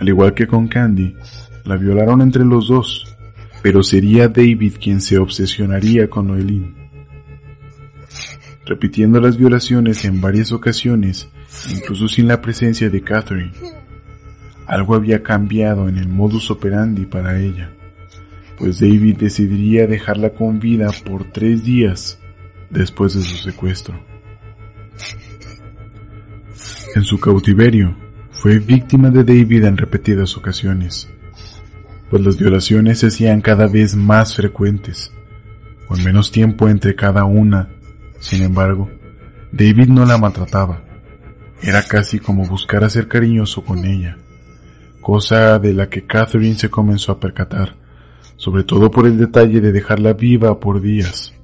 Al 0.00 0.08
igual 0.08 0.34
que 0.34 0.46
con 0.46 0.66
Candy, 0.66 1.14
la 1.64 1.76
violaron 1.76 2.22
entre 2.22 2.44
los 2.44 2.68
dos 2.68 3.13
pero 3.64 3.82
sería 3.82 4.28
David 4.28 4.74
quien 4.78 5.00
se 5.00 5.16
obsesionaría 5.16 6.10
con 6.10 6.26
Noelin. 6.26 6.74
Repitiendo 8.66 9.22
las 9.22 9.38
violaciones 9.38 10.04
en 10.04 10.20
varias 10.20 10.52
ocasiones, 10.52 11.30
incluso 11.74 12.06
sin 12.06 12.28
la 12.28 12.42
presencia 12.42 12.90
de 12.90 13.00
Catherine. 13.00 13.52
Algo 14.66 14.94
había 14.94 15.22
cambiado 15.22 15.88
en 15.88 15.96
el 15.96 16.08
modus 16.08 16.50
operandi 16.50 17.06
para 17.06 17.40
ella, 17.40 17.72
pues 18.58 18.80
David 18.80 19.16
decidiría 19.16 19.86
dejarla 19.86 20.34
con 20.34 20.60
vida 20.60 20.90
por 21.02 21.32
tres 21.32 21.64
días 21.64 22.18
después 22.68 23.14
de 23.14 23.22
su 23.22 23.36
secuestro. 23.36 23.98
En 26.94 27.02
su 27.02 27.18
cautiverio, 27.18 27.96
fue 28.30 28.58
víctima 28.58 29.08
de 29.08 29.24
David 29.24 29.64
en 29.64 29.78
repetidas 29.78 30.36
ocasiones 30.36 31.13
pues 32.10 32.24
las 32.24 32.36
violaciones 32.36 33.00
se 33.00 33.08
hacían 33.08 33.40
cada 33.40 33.66
vez 33.66 33.96
más 33.96 34.36
frecuentes, 34.36 35.12
con 35.88 36.02
menos 36.04 36.30
tiempo 36.30 36.68
entre 36.68 36.94
cada 36.94 37.24
una. 37.24 37.70
Sin 38.20 38.42
embargo, 38.42 38.90
David 39.52 39.88
no 39.88 40.04
la 40.04 40.18
maltrataba. 40.18 40.82
Era 41.62 41.82
casi 41.82 42.18
como 42.18 42.46
buscar 42.46 42.88
ser 42.90 43.08
cariñoso 43.08 43.64
con 43.64 43.84
ella, 43.84 44.18
cosa 45.00 45.58
de 45.58 45.72
la 45.72 45.88
que 45.88 46.06
Catherine 46.06 46.56
se 46.56 46.68
comenzó 46.68 47.12
a 47.12 47.20
percatar, 47.20 47.76
sobre 48.36 48.64
todo 48.64 48.90
por 48.90 49.06
el 49.06 49.16
detalle 49.16 49.60
de 49.60 49.72
dejarla 49.72 50.12
viva 50.12 50.60
por 50.60 50.80
días. 50.80 51.34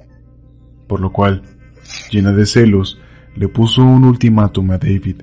Por 0.87 1.01
lo 1.01 1.13
cual, 1.13 1.43
llena 2.11 2.33
de 2.33 2.47
celos, 2.47 3.01
le 3.37 3.49
puso 3.49 3.83
un 3.83 4.05
ultimátum 4.05 4.73
a 4.73 4.79
David. 4.79 5.23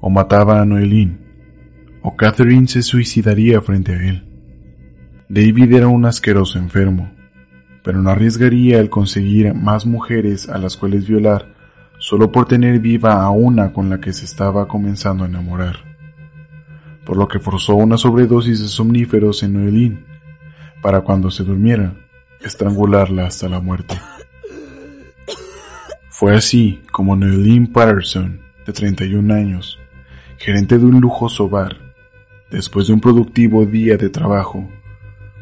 O 0.00 0.10
mataba 0.10 0.60
a 0.60 0.64
Noeline, 0.64 1.18
o 2.02 2.14
Catherine 2.14 2.68
se 2.68 2.82
suicidaría 2.82 3.60
frente 3.60 3.92
a 3.92 4.08
él. 4.08 4.26
David 5.28 5.74
era 5.74 5.88
un 5.88 6.04
asqueroso 6.04 6.58
enfermo, 6.58 7.10
pero 7.82 8.00
no 8.00 8.10
arriesgaría 8.10 8.78
el 8.78 8.90
conseguir 8.90 9.54
más 9.54 9.84
mujeres 9.84 10.48
a 10.48 10.56
las 10.58 10.76
cuales 10.76 11.08
violar 11.08 11.52
solo 11.98 12.30
por 12.30 12.46
tener 12.46 12.78
viva 12.78 13.22
a 13.22 13.30
una 13.30 13.72
con 13.72 13.90
la 13.90 13.98
que 13.98 14.12
se 14.12 14.24
estaba 14.24 14.68
comenzando 14.68 15.24
a 15.24 15.26
enamorar, 15.26 15.78
por 17.04 17.16
lo 17.16 17.26
que 17.26 17.40
forzó 17.40 17.74
una 17.74 17.96
sobredosis 17.96 18.60
de 18.60 18.68
somníferos 18.68 19.42
en 19.42 19.54
Noelín, 19.54 20.04
para 20.80 21.00
cuando 21.00 21.30
se 21.32 21.42
durmiera, 21.42 21.96
estrangularla 22.40 23.26
hasta 23.26 23.48
la 23.48 23.60
muerte. 23.60 23.98
Fue 26.08 26.36
así 26.36 26.82
como 26.92 27.16
Noelín 27.16 27.72
Patterson, 27.72 28.42
de 28.64 28.72
31 28.72 29.34
años, 29.34 29.80
gerente 30.38 30.78
de 30.78 30.84
un 30.84 31.00
lujoso 31.00 31.48
bar, 31.48 31.76
después 32.48 32.86
de 32.86 32.92
un 32.92 33.00
productivo 33.00 33.66
día 33.66 33.96
de 33.96 34.08
trabajo, 34.08 34.68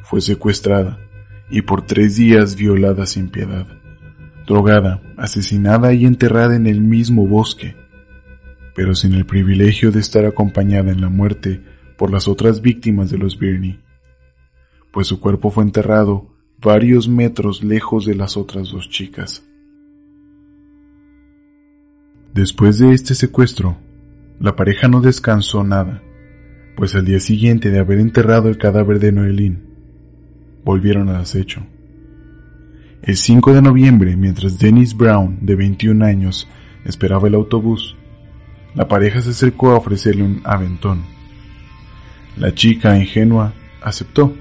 fue 0.05 0.21
secuestrada 0.21 1.01
y 1.51 1.63
por 1.63 1.87
tres 1.87 2.17
días 2.17 2.57
violada 2.57 3.07
sin 3.07 3.29
piedad, 3.29 3.67
drogada, 4.47 5.03
asesinada 5.17 5.93
y 5.93 6.05
enterrada 6.05 6.55
en 6.57 6.67
el 6.67 6.81
mismo 6.81 7.27
bosque, 7.27 7.75
pero 8.75 8.95
sin 8.95 9.15
el 9.15 9.27
privilegio 9.27 9.91
de 9.91 10.01
estar 10.01 10.25
acompañada 10.25 10.93
en 10.93 11.01
la 11.01 11.09
muerte 11.09 11.63
por 11.97 12.11
las 12.11 12.29
otras 12.29 12.61
víctimas 12.61 13.11
de 13.11 13.19
los 13.19 13.39
Birney, 13.39 13.81
pues 14.93 15.07
su 15.07 15.21
cuerpo 15.21 15.51
fue 15.51 15.65
enterrado 15.65 16.35
varios 16.61 17.09
metros 17.09 17.63
lejos 17.65 18.07
de 18.07 18.15
las 18.15 18.37
otras 18.37 18.71
dos 18.71 18.89
chicas. 18.89 19.45
Después 22.33 22.79
de 22.79 22.93
este 22.93 23.15
secuestro, 23.15 23.77
la 24.41 24.57
pareja 24.57 24.89
no 24.89 25.01
descansó 25.01 25.63
nada, 25.63 26.03
pues 26.77 26.95
al 26.97 27.05
día 27.05 27.21
siguiente 27.21 27.71
de 27.71 27.79
haber 27.79 28.01
enterrado 28.01 28.49
el 28.49 28.59
cadáver 28.59 28.99
de 28.99 29.13
Noelín, 29.13 29.74
volvieron 30.65 31.09
al 31.09 31.17
acecho. 31.17 31.63
El 33.03 33.17
5 33.17 33.53
de 33.53 33.63
noviembre, 33.63 34.17
mientras 34.17 34.59
Dennis 34.59 34.97
Brown, 34.97 35.39
de 35.43 35.55
21 35.57 36.05
años, 36.05 36.49
esperaba 36.85 37.29
el 37.29 37.35
autobús, 37.35 37.97
la 38.75 38.89
pareja 38.89 39.21
se 39.21 39.31
acercó 39.31 39.71
a 39.71 39.77
ofrecerle 39.77 40.23
un 40.23 40.41
aventón. 40.45 41.03
La 42.37 42.55
chica, 42.55 42.99
ingenua, 42.99 43.53
aceptó, 43.83 44.35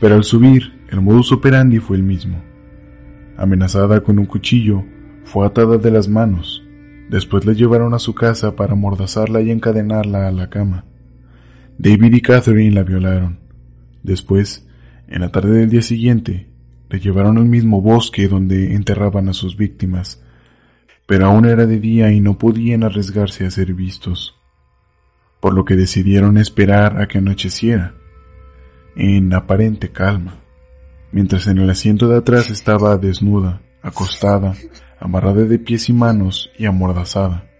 pero 0.00 0.14
al 0.14 0.24
subir, 0.24 0.80
el 0.88 1.00
modus 1.00 1.30
operandi 1.30 1.78
fue 1.78 1.96
el 1.98 2.02
mismo. 2.02 2.42
Amenazada 3.36 4.00
con 4.00 4.18
un 4.18 4.26
cuchillo, 4.26 4.82
fue 5.24 5.46
atada 5.46 5.76
de 5.78 5.90
las 5.90 6.08
manos. 6.08 6.64
Después 7.08 7.44
la 7.44 7.52
llevaron 7.52 7.94
a 7.94 7.98
su 7.98 8.14
casa 8.14 8.56
para 8.56 8.72
amordazarla 8.72 9.40
y 9.42 9.50
encadenarla 9.50 10.26
a 10.26 10.32
la 10.32 10.48
cama. 10.48 10.84
David 11.78 12.14
y 12.14 12.20
Catherine 12.20 12.74
la 12.74 12.82
violaron. 12.82 13.38
Después, 14.02 14.66
en 15.10 15.20
la 15.20 15.30
tarde 15.30 15.58
del 15.58 15.70
día 15.70 15.82
siguiente, 15.82 16.46
le 16.88 17.00
llevaron 17.00 17.36
al 17.36 17.44
mismo 17.44 17.82
bosque 17.82 18.28
donde 18.28 18.74
enterraban 18.74 19.28
a 19.28 19.32
sus 19.32 19.56
víctimas, 19.56 20.22
pero 21.06 21.26
aún 21.26 21.46
era 21.46 21.66
de 21.66 21.80
día 21.80 22.12
y 22.12 22.20
no 22.20 22.38
podían 22.38 22.84
arriesgarse 22.84 23.44
a 23.44 23.50
ser 23.50 23.74
vistos, 23.74 24.36
por 25.40 25.52
lo 25.52 25.64
que 25.64 25.74
decidieron 25.74 26.38
esperar 26.38 27.00
a 27.00 27.08
que 27.08 27.18
anocheciera, 27.18 27.94
en 28.94 29.32
aparente 29.34 29.90
calma, 29.90 30.36
mientras 31.10 31.48
en 31.48 31.58
el 31.58 31.68
asiento 31.68 32.08
de 32.08 32.18
atrás 32.18 32.48
estaba 32.48 32.96
desnuda, 32.96 33.60
acostada, 33.82 34.54
amarrada 35.00 35.44
de 35.44 35.58
pies 35.58 35.88
y 35.88 35.92
manos 35.92 36.50
y 36.56 36.66
amordazada, 36.66 37.50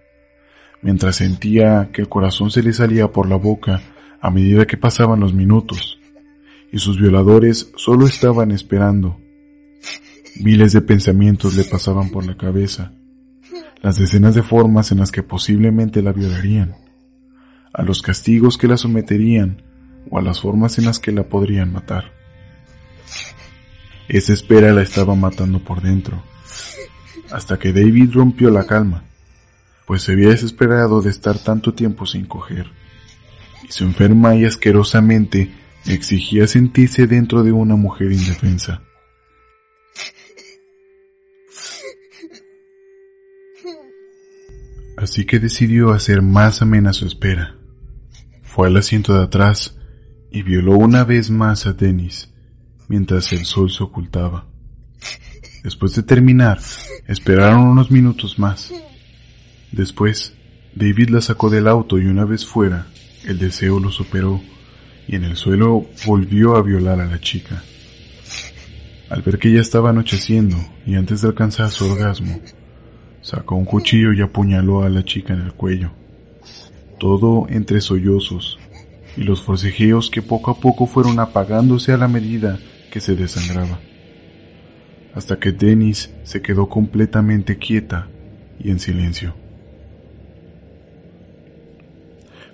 mientras 0.81 1.17
sentía 1.17 1.89
que 1.91 2.01
el 2.01 2.09
corazón 2.09 2.49
se 2.49 2.63
le 2.63 2.71
salía 2.71 3.11
por 3.11 3.27
la 3.27 3.35
boca 3.35 3.81
a 4.21 4.31
medida 4.31 4.65
que 4.65 4.77
pasaban 4.77 5.19
los 5.19 5.33
minutos, 5.33 6.00
y 6.71 6.79
sus 6.79 6.99
violadores 6.99 7.71
solo 7.75 8.07
estaban 8.07 8.51
esperando. 8.51 9.19
Miles 10.39 10.71
de 10.73 10.81
pensamientos 10.81 11.55
le 11.55 11.65
pasaban 11.65 12.09
por 12.09 12.25
la 12.25 12.37
cabeza, 12.37 12.93
las 13.81 13.97
decenas 13.97 14.35
de 14.35 14.43
formas 14.43 14.91
en 14.91 14.99
las 14.99 15.11
que 15.11 15.23
posiblemente 15.23 16.01
la 16.01 16.13
violarían, 16.13 16.75
a 17.73 17.83
los 17.83 18.01
castigos 18.01 18.57
que 18.57 18.67
la 18.67 18.77
someterían 18.77 19.61
o 20.09 20.19
a 20.19 20.21
las 20.21 20.41
formas 20.41 20.77
en 20.77 20.85
las 20.85 20.99
que 20.99 21.11
la 21.11 21.23
podrían 21.23 21.73
matar. 21.73 22.13
Esa 24.07 24.33
espera 24.33 24.71
la 24.71 24.81
estaba 24.81 25.15
matando 25.15 25.59
por 25.59 25.81
dentro, 25.81 26.23
hasta 27.31 27.59
que 27.59 27.73
David 27.73 28.11
rompió 28.13 28.49
la 28.49 28.65
calma, 28.65 29.03
pues 29.85 30.03
se 30.03 30.13
había 30.13 30.29
desesperado 30.29 31.01
de 31.01 31.09
estar 31.09 31.37
tanto 31.37 31.73
tiempo 31.73 32.05
sin 32.05 32.25
coger, 32.25 32.67
y 33.67 33.71
su 33.71 33.83
enferma 33.83 34.35
y 34.35 34.45
asquerosamente 34.45 35.51
exigía 35.87 36.47
sentirse 36.47 37.07
dentro 37.07 37.43
de 37.43 37.51
una 37.51 37.75
mujer 37.75 38.11
indefensa. 38.11 38.83
Así 44.97 45.25
que 45.25 45.39
decidió 45.39 45.91
hacer 45.91 46.21
más 46.21 46.61
amena 46.61 46.93
su 46.93 47.07
espera. 47.07 47.55
Fue 48.43 48.67
al 48.67 48.77
asiento 48.77 49.17
de 49.17 49.23
atrás 49.23 49.77
y 50.29 50.43
violó 50.43 50.77
una 50.77 51.03
vez 51.03 51.29
más 51.31 51.65
a 51.65 51.73
Dennis 51.73 52.29
mientras 52.87 53.31
el 53.31 53.45
sol 53.45 53.71
se 53.71 53.83
ocultaba. 53.83 54.45
Después 55.63 55.95
de 55.95 56.03
terminar, 56.03 56.59
esperaron 57.07 57.61
unos 57.61 57.89
minutos 57.89 58.37
más. 58.37 58.73
Después, 59.71 60.33
David 60.75 61.09
la 61.09 61.21
sacó 61.21 61.49
del 61.49 61.67
auto 61.67 61.97
y 61.99 62.07
una 62.07 62.25
vez 62.25 62.45
fuera, 62.45 62.87
el 63.23 63.39
deseo 63.39 63.79
lo 63.79 63.91
superó 63.91 64.41
y 65.11 65.17
en 65.17 65.25
el 65.25 65.35
suelo 65.35 65.87
volvió 66.07 66.55
a 66.55 66.63
violar 66.63 67.01
a 67.01 67.05
la 67.05 67.19
chica. 67.19 67.61
Al 69.09 69.21
ver 69.21 69.37
que 69.37 69.51
ya 69.51 69.59
estaba 69.59 69.89
anocheciendo 69.89 70.55
y 70.85 70.95
antes 70.95 71.21
de 71.21 71.27
alcanzar 71.27 71.69
su 71.69 71.85
orgasmo, 71.85 72.39
sacó 73.21 73.55
un 73.55 73.65
cuchillo 73.65 74.13
y 74.13 74.21
apuñaló 74.21 74.83
a 74.83 74.89
la 74.89 75.03
chica 75.03 75.33
en 75.33 75.41
el 75.41 75.51
cuello. 75.51 75.91
Todo 76.97 77.45
entre 77.49 77.81
sollozos 77.81 78.57
y 79.17 79.23
los 79.23 79.41
forcejeos 79.41 80.09
que 80.09 80.21
poco 80.21 80.49
a 80.49 80.59
poco 80.61 80.87
fueron 80.87 81.19
apagándose 81.19 81.91
a 81.91 81.97
la 81.97 82.07
medida 82.07 82.57
que 82.89 83.01
se 83.01 83.13
desangraba. 83.13 83.81
Hasta 85.13 85.37
que 85.39 85.51
Dennis 85.51 86.09
se 86.23 86.41
quedó 86.41 86.69
completamente 86.69 87.57
quieta 87.57 88.07
y 88.63 88.71
en 88.71 88.79
silencio. 88.79 89.35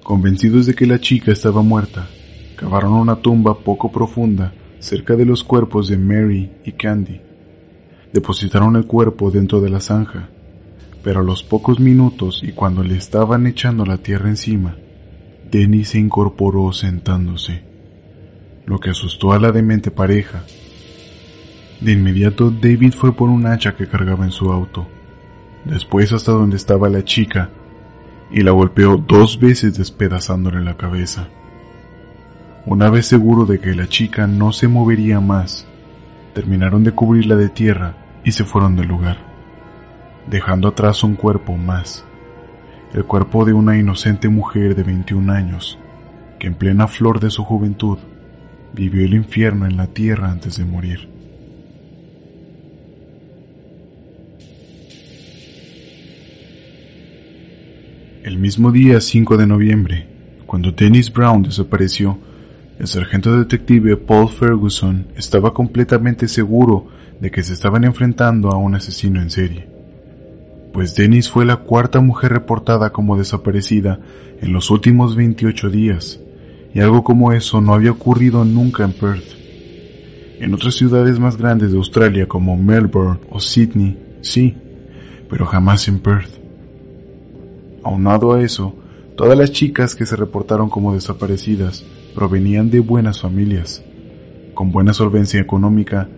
Convencidos 0.02 0.65
de 0.65 0.74
que 0.74 0.88
la 0.88 1.00
chica 1.00 1.32
estaba 1.32 1.62
muerta, 1.62 2.08
cavaron 2.58 2.93
una 2.93 3.15
tumba 3.17 3.60
poco 3.60 3.91
profunda 3.91 4.52
cerca 4.80 5.15
de 5.15 5.26
los 5.26 5.43
cuerpos 5.43 5.88
de 5.88 5.98
Mary 5.98 6.52
y 6.65 6.74
Candy. 6.74 7.22
Depositaron 8.12 8.76
el 8.76 8.86
cuerpo 8.86 9.32
dentro 9.32 9.62
de 9.62 9.70
la 9.70 9.80
zanja, 9.80 10.30
pero 11.04 11.22
a 11.22 11.24
los 11.24 11.43
pocos 11.43 11.80
minutos 11.80 12.41
y 12.43 12.52
cuando 12.52 12.84
le 12.84 12.98
estaban 12.98 13.48
echando 13.48 13.86
la 13.86 13.98
tierra 13.98 14.30
encima, 14.30 14.76
Denny 15.50 15.86
se 15.86 16.00
incorporó 16.00 16.74
sentándose, 16.74 17.63
lo 18.65 18.80
que 18.80 18.89
asustó 18.89 19.32
a 19.32 19.39
la 19.39 19.52
demente 19.52 19.91
pareja. 19.91 20.43
De 21.80 21.91
inmediato 21.91 22.50
David 22.50 22.93
fue 22.93 23.13
por 23.15 23.30
un 23.30 23.46
hacha 23.46 23.76
que 23.76 23.88
cargaba 23.88 24.26
en 24.26 24.32
su 24.32 24.52
auto, 24.52 24.88
después 25.63 26.12
hasta 26.12 26.32
donde 26.32 26.58
estaba 26.58 26.89
la 26.89 27.04
chica, 27.04 27.52
y 28.32 28.41
la 28.41 28.52
golpeó 28.52 28.98
dos 28.98 29.39
veces 29.39 29.78
despedazándole 29.78 30.62
la 30.62 30.76
cabeza. 30.76 31.30
Una 32.69 32.89
vez 32.89 33.06
seguro 33.06 33.45
de 33.45 33.62
que 33.62 33.73
la 33.73 33.88
chica 33.88 34.27
no 34.27 34.51
se 34.51 34.67
movería 34.67 35.21
más, 35.21 35.65
terminaron 36.34 36.84
de 36.84 36.91
cubrirla 36.91 37.38
de 37.38 37.47
tierra 37.47 37.95
y 38.25 38.34
se 38.34 38.43
fueron 38.43 38.75
del 38.75 38.89
lugar, 38.89 39.19
dejando 40.30 40.67
atrás 40.67 41.01
un 41.06 41.15
cuerpo 41.15 41.56
más, 41.56 42.03
el 42.93 43.06
cuerpo 43.06 43.45
de 43.45 43.53
una 43.53 43.77
inocente 43.77 44.27
mujer 44.27 44.75
de 44.75 44.84
21 44.84 45.32
años, 45.32 45.80
que 46.39 46.47
en 46.47 46.56
plena 46.56 46.89
flor 46.89 47.21
de 47.21 47.30
su 47.30 47.45
juventud 47.45 47.99
vivió 48.73 49.06
el 49.06 49.13
infierno 49.13 49.65
en 49.65 49.77
la 49.77 49.88
tierra 49.88 50.30
antes 50.30 50.58
de 50.58 50.65
morir. 50.65 51.08
El 58.23 58.38
mismo 58.38 58.73
día 58.73 58.99
5 58.99 59.38
de 59.38 59.47
noviembre, 59.47 60.08
cuando 60.45 60.73
Dennis 60.73 61.13
Brown 61.13 61.43
desapareció, 61.43 62.19
el 62.80 62.88
sargento 62.88 63.36
detective 63.38 63.98
Paul 63.98 64.30
Ferguson 64.30 65.08
estaba 65.16 65.54
completamente 65.54 66.28
seguro 66.28 66.88
de 67.20 67.32
que 67.32 67.42
se 67.42 67.54
estaban 67.54 67.84
enfrentando 67.84 68.50
a 68.52 68.58
un 68.58 68.76
asesino 68.76 69.20
en 69.22 69.32
serie, 69.32 69.68
pues 70.74 70.96
Dennis 70.96 71.30
fue 71.30 71.46
la 71.46 71.58
cuarta 71.58 72.02
mujer 72.02 72.32
reportada 72.34 72.92
como 72.92 73.18
desaparecida 73.18 74.00
en 74.42 74.54
los 74.54 74.70
últimos 74.70 75.16
28 75.16 75.70
días, 75.72 76.20
y 76.74 76.80
algo 76.80 77.04
como 77.04 77.34
eso 77.34 77.62
no 77.62 77.74
había 77.74 77.92
ocurrido 77.92 78.46
nunca 78.46 78.84
en 78.84 78.94
Perth. 78.94 79.26
En 80.40 80.54
otras 80.54 80.76
ciudades 80.76 81.18
más 81.18 81.36
grandes 81.36 81.72
de 81.72 81.78
Australia 81.78 82.28
como 82.28 82.56
Melbourne 82.56 83.22
o 83.32 83.40
Sydney, 83.40 83.98
sí, 84.22 84.56
pero 85.28 85.48
jamás 85.48 85.88
en 85.88 85.98
Perth. 86.00 86.30
Aunado 87.84 88.34
a 88.34 88.44
eso, 88.44 88.76
todas 89.16 89.36
las 89.36 89.52
chicas 89.52 89.96
que 89.96 90.06
se 90.06 90.16
reportaron 90.16 90.70
como 90.70 90.94
desaparecidas 90.94 91.84
provenían 92.15 92.70
de 92.70 92.80
buenas 92.80 93.22
familias, 93.22 93.84
con 94.54 94.72
buena 94.72 94.93
solvencia 94.93 95.39
económica 95.39 96.10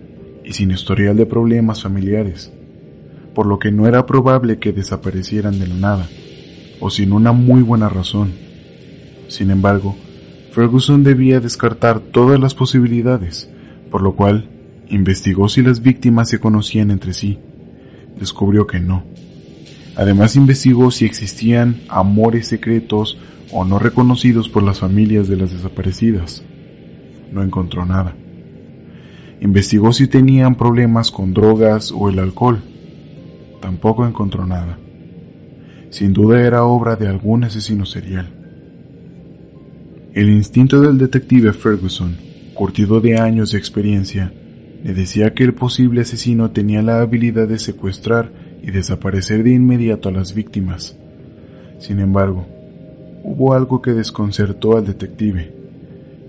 y 0.44 0.54
sin 0.54 0.72
historial 0.72 1.18
de 1.18 1.26
problemas 1.26 1.84
familiares, 1.84 2.52
por 3.36 3.46
lo 3.46 3.60
que 3.60 3.72
no 3.72 3.88
era 3.88 4.06
probable 4.06 4.60
que 4.60 4.72
desaparecieran 4.72 5.60
de 5.60 5.68
la 5.68 5.76
nada, 5.76 6.10
o 6.80 6.90
sin 6.90 7.14
una 7.14 7.32
muy 7.32 7.62
buena 7.62 7.90
razón. 7.90 8.32
Sin 9.28 9.52
embargo, 9.52 9.96
Ferguson 10.52 11.04
debía 11.04 11.40
descartar 11.40 12.00
todas 12.00 12.40
las 12.40 12.56
posibilidades, 12.56 13.50
por 13.92 14.02
lo 14.02 14.14
cual 14.14 14.50
investigó 14.90 15.50
si 15.50 15.62
las 15.62 15.82
víctimas 15.82 16.30
se 16.30 16.40
conocían 16.40 16.92
entre 16.92 17.14
sí. 17.14 17.38
Descubrió 18.20 18.66
que 18.66 18.80
no. 18.80 19.04
Además 19.96 20.36
investigó 20.36 20.92
si 20.92 21.06
existían 21.06 21.82
amores 21.90 22.48
secretos 22.48 23.18
o 23.52 23.66
no 23.66 23.80
reconocidos 23.80 24.50
por 24.50 24.64
las 24.64 24.80
familias 24.80 25.28
de 25.28 25.38
las 25.38 25.52
desaparecidas. 25.52 26.44
No 27.32 27.44
encontró 27.44 27.86
nada. 27.86 28.16
Investigó 29.42 29.94
si 29.94 30.08
tenían 30.08 30.56
problemas 30.56 31.12
con 31.12 31.34
drogas 31.34 31.92
o 31.92 32.10
el 32.10 32.20
alcohol. 32.20 32.62
Tampoco 33.62 34.06
encontró 34.06 34.46
nada. 34.46 34.78
Sin 35.90 36.14
duda 36.14 36.42
era 36.42 36.64
obra 36.64 36.96
de 36.96 37.08
algún 37.08 37.44
asesino 37.44 37.86
serial. 37.86 38.30
El 40.14 40.30
instinto 40.30 40.82
del 40.82 40.98
detective 40.98 41.54
Ferguson, 41.54 42.18
curtido 42.54 43.00
de 43.00 43.18
años 43.18 43.52
de 43.52 43.58
experiencia, 43.58 44.34
le 44.84 44.94
decía 44.94 45.34
que 45.34 45.44
el 45.44 45.54
posible 45.54 46.02
asesino 46.02 46.52
tenía 46.52 46.82
la 46.82 47.02
habilidad 47.02 47.48
de 47.48 47.60
secuestrar 47.60 48.32
y 48.62 48.72
desaparecer 48.72 49.44
de 49.44 49.54
inmediato 49.54 50.10
a 50.10 50.12
las 50.12 50.34
víctimas. 50.34 50.98
Sin 51.80 52.00
embargo, 52.00 52.48
hubo 53.24 53.54
algo 53.54 53.82
que 53.82 53.94
desconcertó 53.94 54.78
al 54.78 54.86
detective, 54.86 55.54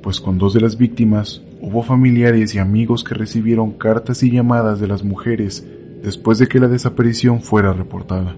pues 0.03 0.21
con 0.21 0.39
dos 0.39 0.55
de 0.55 0.61
las 0.61 0.77
víctimas 0.77 1.43
hubo 1.61 1.83
familiares 1.83 2.55
y 2.55 2.59
amigos 2.59 3.05
que 3.05 3.15
recibieron 3.15 3.73
cartas 3.73 4.23
y 4.23 4.31
llamadas 4.31 4.81
de 4.81 4.89
las 4.89 5.05
mujeres 5.05 5.67
después 6.03 6.39
de 6.39 6.47
que 6.47 6.59
la 6.59 6.69
desaparición 6.69 7.43
fuera 7.43 7.73
reportada. 7.73 8.37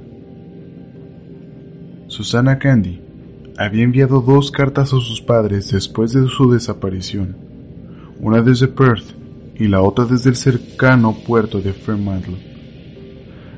Susana 2.08 2.58
Candy 2.58 3.00
había 3.56 3.84
enviado 3.84 4.20
dos 4.20 4.50
cartas 4.50 4.88
a 4.88 5.00
sus 5.00 5.20
padres 5.20 5.70
después 5.70 6.12
de 6.12 6.26
su 6.28 6.50
desaparición, 6.50 7.36
una 8.20 8.42
desde 8.42 8.68
Perth 8.68 9.14
y 9.54 9.68
la 9.68 9.82
otra 9.82 10.04
desde 10.04 10.30
el 10.30 10.36
cercano 10.36 11.14
puerto 11.26 11.60
de 11.60 11.72
Fremantle. 11.72 12.52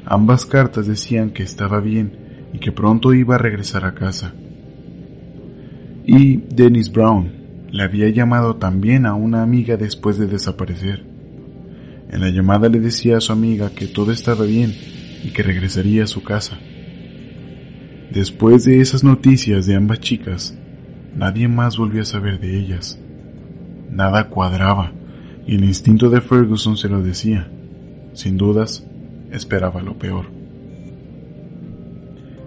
Ambas 0.04 0.44
cartas 0.44 0.86
decían 0.86 1.30
que 1.30 1.42
estaba 1.42 1.80
bien 1.80 2.50
y 2.52 2.58
que 2.58 2.72
pronto 2.72 3.14
iba 3.14 3.36
a 3.36 3.38
regresar 3.38 3.84
a 3.84 3.94
casa. 3.94 4.34
Y 6.06 6.36
Dennis 6.36 6.92
Brown 6.92 7.32
le 7.70 7.82
había 7.82 8.08
llamado 8.10 8.56
también 8.56 9.06
a 9.06 9.14
una 9.14 9.42
amiga 9.42 9.76
después 9.76 10.18
de 10.18 10.26
desaparecer. 10.26 11.04
En 12.10 12.20
la 12.20 12.30
llamada 12.30 12.68
le 12.68 12.78
decía 12.78 13.16
a 13.16 13.20
su 13.20 13.32
amiga 13.32 13.70
que 13.70 13.86
todo 13.86 14.12
estaba 14.12 14.44
bien 14.44 14.74
y 15.24 15.30
que 15.30 15.42
regresaría 15.42 16.04
a 16.04 16.06
su 16.06 16.22
casa. 16.22 16.58
Después 18.12 18.64
de 18.64 18.80
esas 18.80 19.02
noticias 19.02 19.66
de 19.66 19.74
ambas 19.74 20.00
chicas, 20.00 20.56
nadie 21.16 21.48
más 21.48 21.78
volvió 21.78 22.02
a 22.02 22.04
saber 22.04 22.38
de 22.38 22.58
ellas. 22.58 23.00
Nada 23.90 24.28
cuadraba 24.28 24.92
y 25.46 25.56
el 25.56 25.64
instinto 25.64 26.10
de 26.10 26.20
Ferguson 26.20 26.76
se 26.76 26.88
lo 26.88 27.02
decía. 27.02 27.48
Sin 28.12 28.36
dudas, 28.36 28.86
esperaba 29.32 29.82
lo 29.82 29.98
peor. 29.98 30.43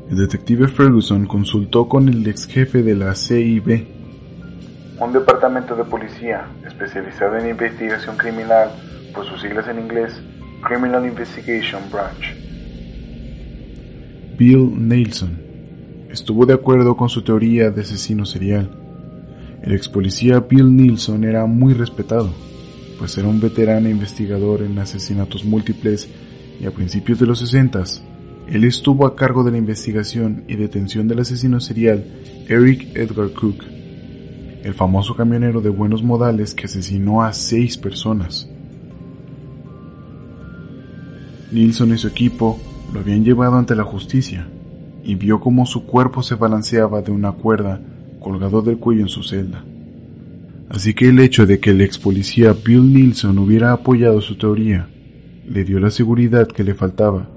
El 0.09 0.17
detective 0.17 0.67
Ferguson 0.67 1.25
consultó 1.25 1.87
con 1.87 2.07
el 2.07 2.25
ex 2.27 2.45
jefe 2.47 2.83
de 2.83 2.95
la 2.95 3.13
CIB, 3.13 3.87
un 4.99 5.13
departamento 5.13 5.75
de 5.75 5.83
policía 5.83 6.47
especializado 6.65 7.37
en 7.37 7.49
investigación 7.49 8.17
criminal, 8.17 8.69
por 9.13 9.25
sus 9.25 9.41
siglas 9.41 9.67
en 9.67 9.79
inglés, 9.79 10.11
Criminal 10.67 11.05
Investigation 11.05 11.81
Branch. 11.91 12.35
Bill 14.37 14.87
Nelson. 14.87 15.39
Estuvo 16.09 16.45
de 16.45 16.53
acuerdo 16.53 16.97
con 16.97 17.09
su 17.09 17.21
teoría 17.21 17.69
de 17.69 17.81
asesino 17.81 18.25
serial. 18.25 18.71
El 19.61 19.73
ex 19.73 19.87
policía 19.87 20.39
Bill 20.39 20.75
Nilsson 20.75 21.23
era 21.23 21.45
muy 21.45 21.73
respetado 21.73 22.31
pues 22.97 23.17
era 23.17 23.27
un 23.27 23.39
veterano 23.39 23.89
investigador 23.89 24.61
en 24.61 24.77
asesinatos 24.79 25.45
múltiples 25.45 26.09
y 26.59 26.65
a 26.65 26.71
principios 26.71 27.19
de 27.19 27.27
los 27.27 27.39
60 27.39 27.83
él 28.49 28.63
estuvo 28.63 29.05
a 29.05 29.15
cargo 29.15 29.43
de 29.43 29.51
la 29.51 29.57
investigación 29.57 30.45
y 30.47 30.55
detención 30.55 31.07
del 31.07 31.19
asesino 31.19 31.59
serial 31.59 32.05
Eric 32.47 32.95
Edgar 32.95 33.29
Cook, 33.31 33.61
el 34.63 34.73
famoso 34.73 35.15
camionero 35.15 35.59
de 35.59 35.69
buenos 35.69 36.01
modales 36.01 36.53
que 36.53 36.65
asesinó 36.65 37.23
a 37.23 37.33
seis 37.33 37.77
personas. 37.77 38.49
Nilsson 41.51 41.93
y 41.93 41.97
su 41.97 42.07
equipo 42.07 42.57
lo 42.93 43.01
habían 43.01 43.25
llevado 43.25 43.57
ante 43.57 43.75
la 43.75 43.83
justicia 43.83 44.47
y 45.03 45.15
vio 45.15 45.41
cómo 45.41 45.65
su 45.65 45.85
cuerpo 45.85 46.23
se 46.23 46.35
balanceaba 46.35 47.01
de 47.01 47.11
una 47.11 47.33
cuerda 47.33 47.81
colgado 48.21 48.61
del 48.61 48.77
cuello 48.77 49.01
en 49.01 49.09
su 49.09 49.23
celda. 49.23 49.63
Así 50.69 50.93
que 50.93 51.09
el 51.09 51.19
hecho 51.19 51.45
de 51.45 51.59
que 51.59 51.71
el 51.71 51.81
ex 51.81 51.97
policía 51.97 52.53
Bill 52.53 52.93
Nilsson 52.93 53.37
hubiera 53.39 53.73
apoyado 53.73 54.21
su 54.21 54.37
teoría 54.37 54.87
le 55.45 55.65
dio 55.65 55.79
la 55.79 55.91
seguridad 55.91 56.47
que 56.47 56.63
le 56.63 56.73
faltaba 56.73 57.29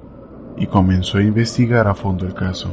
y 0.61 0.66
comenzó 0.66 1.16
a 1.18 1.23
investigar 1.23 1.88
a 1.88 1.94
fondo 1.94 2.27
el 2.27 2.35
caso. 2.35 2.68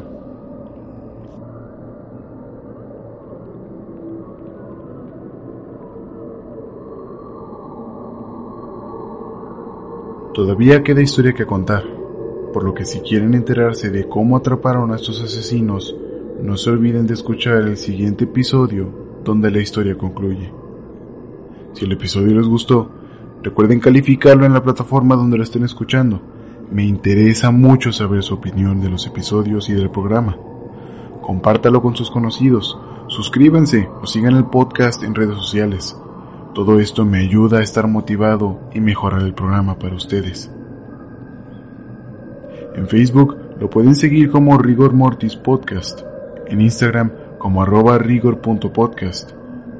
Todavía 10.33 10.83
queda 10.83 11.01
historia 11.01 11.33
que 11.33 11.45
contar, 11.45 11.83
por 12.53 12.63
lo 12.63 12.73
que 12.73 12.85
si 12.85 12.99
quieren 12.99 13.33
enterarse 13.33 13.89
de 13.89 14.07
cómo 14.07 14.35
atraparon 14.35 14.91
a 14.91 14.97
estos 14.97 15.23
asesinos, 15.23 15.95
no 16.43 16.57
se 16.57 16.69
olviden 16.69 17.07
de 17.07 17.13
escuchar 17.13 17.63
el 17.63 17.77
siguiente 17.77 18.25
episodio 18.25 18.89
donde 19.23 19.49
la 19.49 19.59
historia 19.59 19.97
concluye. 19.97 20.51
Si 21.71 21.85
el 21.85 21.93
episodio 21.93 22.35
les 22.35 22.47
gustó, 22.47 22.91
recuerden 23.41 23.79
calificarlo 23.79 24.45
en 24.45 24.53
la 24.53 24.61
plataforma 24.61 25.15
donde 25.15 25.37
lo 25.37 25.43
estén 25.43 25.63
escuchando. 25.63 26.21
Me 26.69 26.83
interesa 26.83 27.51
mucho 27.51 27.93
saber 27.93 28.23
su 28.23 28.33
opinión 28.33 28.81
de 28.81 28.89
los 28.89 29.07
episodios 29.07 29.69
y 29.69 29.73
del 29.73 29.89
programa. 29.89 30.37
Compártalo 31.21 31.81
con 31.81 31.95
sus 31.95 32.11
conocidos, 32.11 32.77
suscríbanse 33.07 33.89
o 34.01 34.05
sigan 34.05 34.35
el 34.35 34.45
podcast 34.45 35.01
en 35.03 35.15
redes 35.15 35.35
sociales. 35.35 35.97
Todo 36.53 36.81
esto 36.81 37.05
me 37.05 37.19
ayuda 37.19 37.59
a 37.59 37.63
estar 37.63 37.87
motivado 37.87 38.59
y 38.73 38.81
mejorar 38.81 39.21
el 39.21 39.33
programa 39.33 39.79
para 39.79 39.95
ustedes. 39.95 40.51
En 42.75 42.87
Facebook 42.89 43.37
lo 43.61 43.69
pueden 43.69 43.95
seguir 43.95 44.29
como 44.29 44.57
Rigor 44.57 44.93
Mortis 44.93 45.37
Podcast, 45.37 46.01
en 46.47 46.59
Instagram 46.59 47.11
como 47.37 47.61
arroba 47.61 47.97
rigor.podcast 47.97 49.31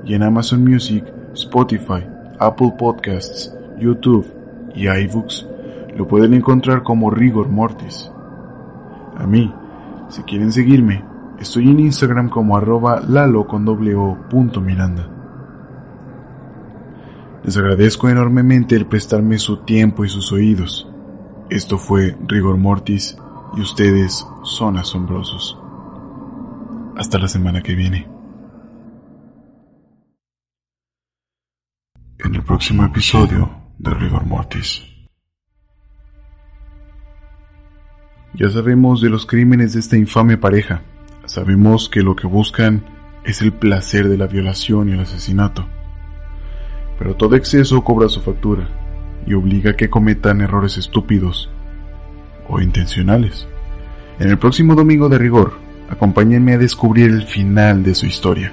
y 0.05 0.13
en 0.13 0.23
Amazon 0.23 0.63
Music, 0.63 1.03
Spotify, 1.33 2.07
Apple 2.39 2.75
Podcasts, 2.77 3.53
YouTube 3.77 4.25
y 4.73 4.87
iBooks 4.87 5.47
lo 5.97 6.07
pueden 6.07 6.35
encontrar 6.35 6.83
como 6.83 7.09
Rigor 7.09 7.49
Mortis. 7.49 8.11
A 9.17 9.25
mí, 9.25 9.51
si 10.09 10.21
quieren 10.21 10.51
seguirme, 10.51 11.03
estoy 11.39 11.69
en 11.69 11.79
Instagram 11.79 12.29
como 12.29 12.55
arroba 12.55 13.01
lalo 13.01 13.47
con 13.47 13.65
doble 13.65 13.95
punto 14.29 14.61
Miranda. 14.61 15.09
Les 17.43 17.57
agradezco 17.57 18.09
enormemente 18.09 18.75
el 18.75 18.85
prestarme 18.85 19.39
su 19.39 19.57
tiempo 19.57 20.05
y 20.05 20.09
sus 20.09 20.31
oídos. 20.31 20.87
Esto 21.49 21.77
fue 21.77 22.15
Rigor 22.27 22.57
Mortis 22.57 23.17
y 23.55 23.61
ustedes 23.61 24.27
son 24.43 24.77
asombrosos. 24.77 25.59
Hasta 26.95 27.17
la 27.17 27.27
semana 27.27 27.63
que 27.63 27.73
viene. 27.73 28.07
En 32.19 32.35
el 32.35 32.43
próximo 32.43 32.83
episodio 32.83 33.49
de 33.79 33.91
Rigor 33.91 34.25
Mortis. 34.25 34.96
Ya 38.37 38.49
sabemos 38.49 39.01
de 39.01 39.09
los 39.09 39.25
crímenes 39.25 39.73
de 39.73 39.79
esta 39.79 39.97
infame 39.97 40.37
pareja. 40.37 40.81
Sabemos 41.25 41.89
que 41.89 42.01
lo 42.01 42.15
que 42.15 42.27
buscan 42.27 42.85
es 43.25 43.41
el 43.41 43.51
placer 43.51 44.07
de 44.07 44.17
la 44.17 44.27
violación 44.27 44.89
y 44.89 44.93
el 44.93 45.01
asesinato. 45.01 45.67
Pero 46.97 47.15
todo 47.15 47.35
exceso 47.35 47.83
cobra 47.83 48.09
su 48.09 48.21
factura 48.21 48.69
y 49.25 49.33
obliga 49.33 49.71
a 49.71 49.75
que 49.75 49.89
cometan 49.89 50.41
errores 50.41 50.77
estúpidos 50.77 51.49
o 52.47 52.61
intencionales. 52.61 53.47
En 54.19 54.29
el 54.29 54.37
próximo 54.37 54.75
domingo 54.75 55.09
de 55.09 55.17
rigor, 55.17 55.67
Acompáñenme 55.89 56.53
a 56.53 56.57
descubrir 56.57 57.09
el 57.11 57.23
final 57.23 57.83
de 57.83 57.95
su 57.95 58.05
historia. 58.05 58.51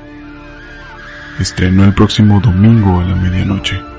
Estreno 1.40 1.84
el 1.84 1.92
próximo 1.92 2.40
domingo 2.40 3.00
a 3.00 3.04
la 3.04 3.16
medianoche. 3.16 3.93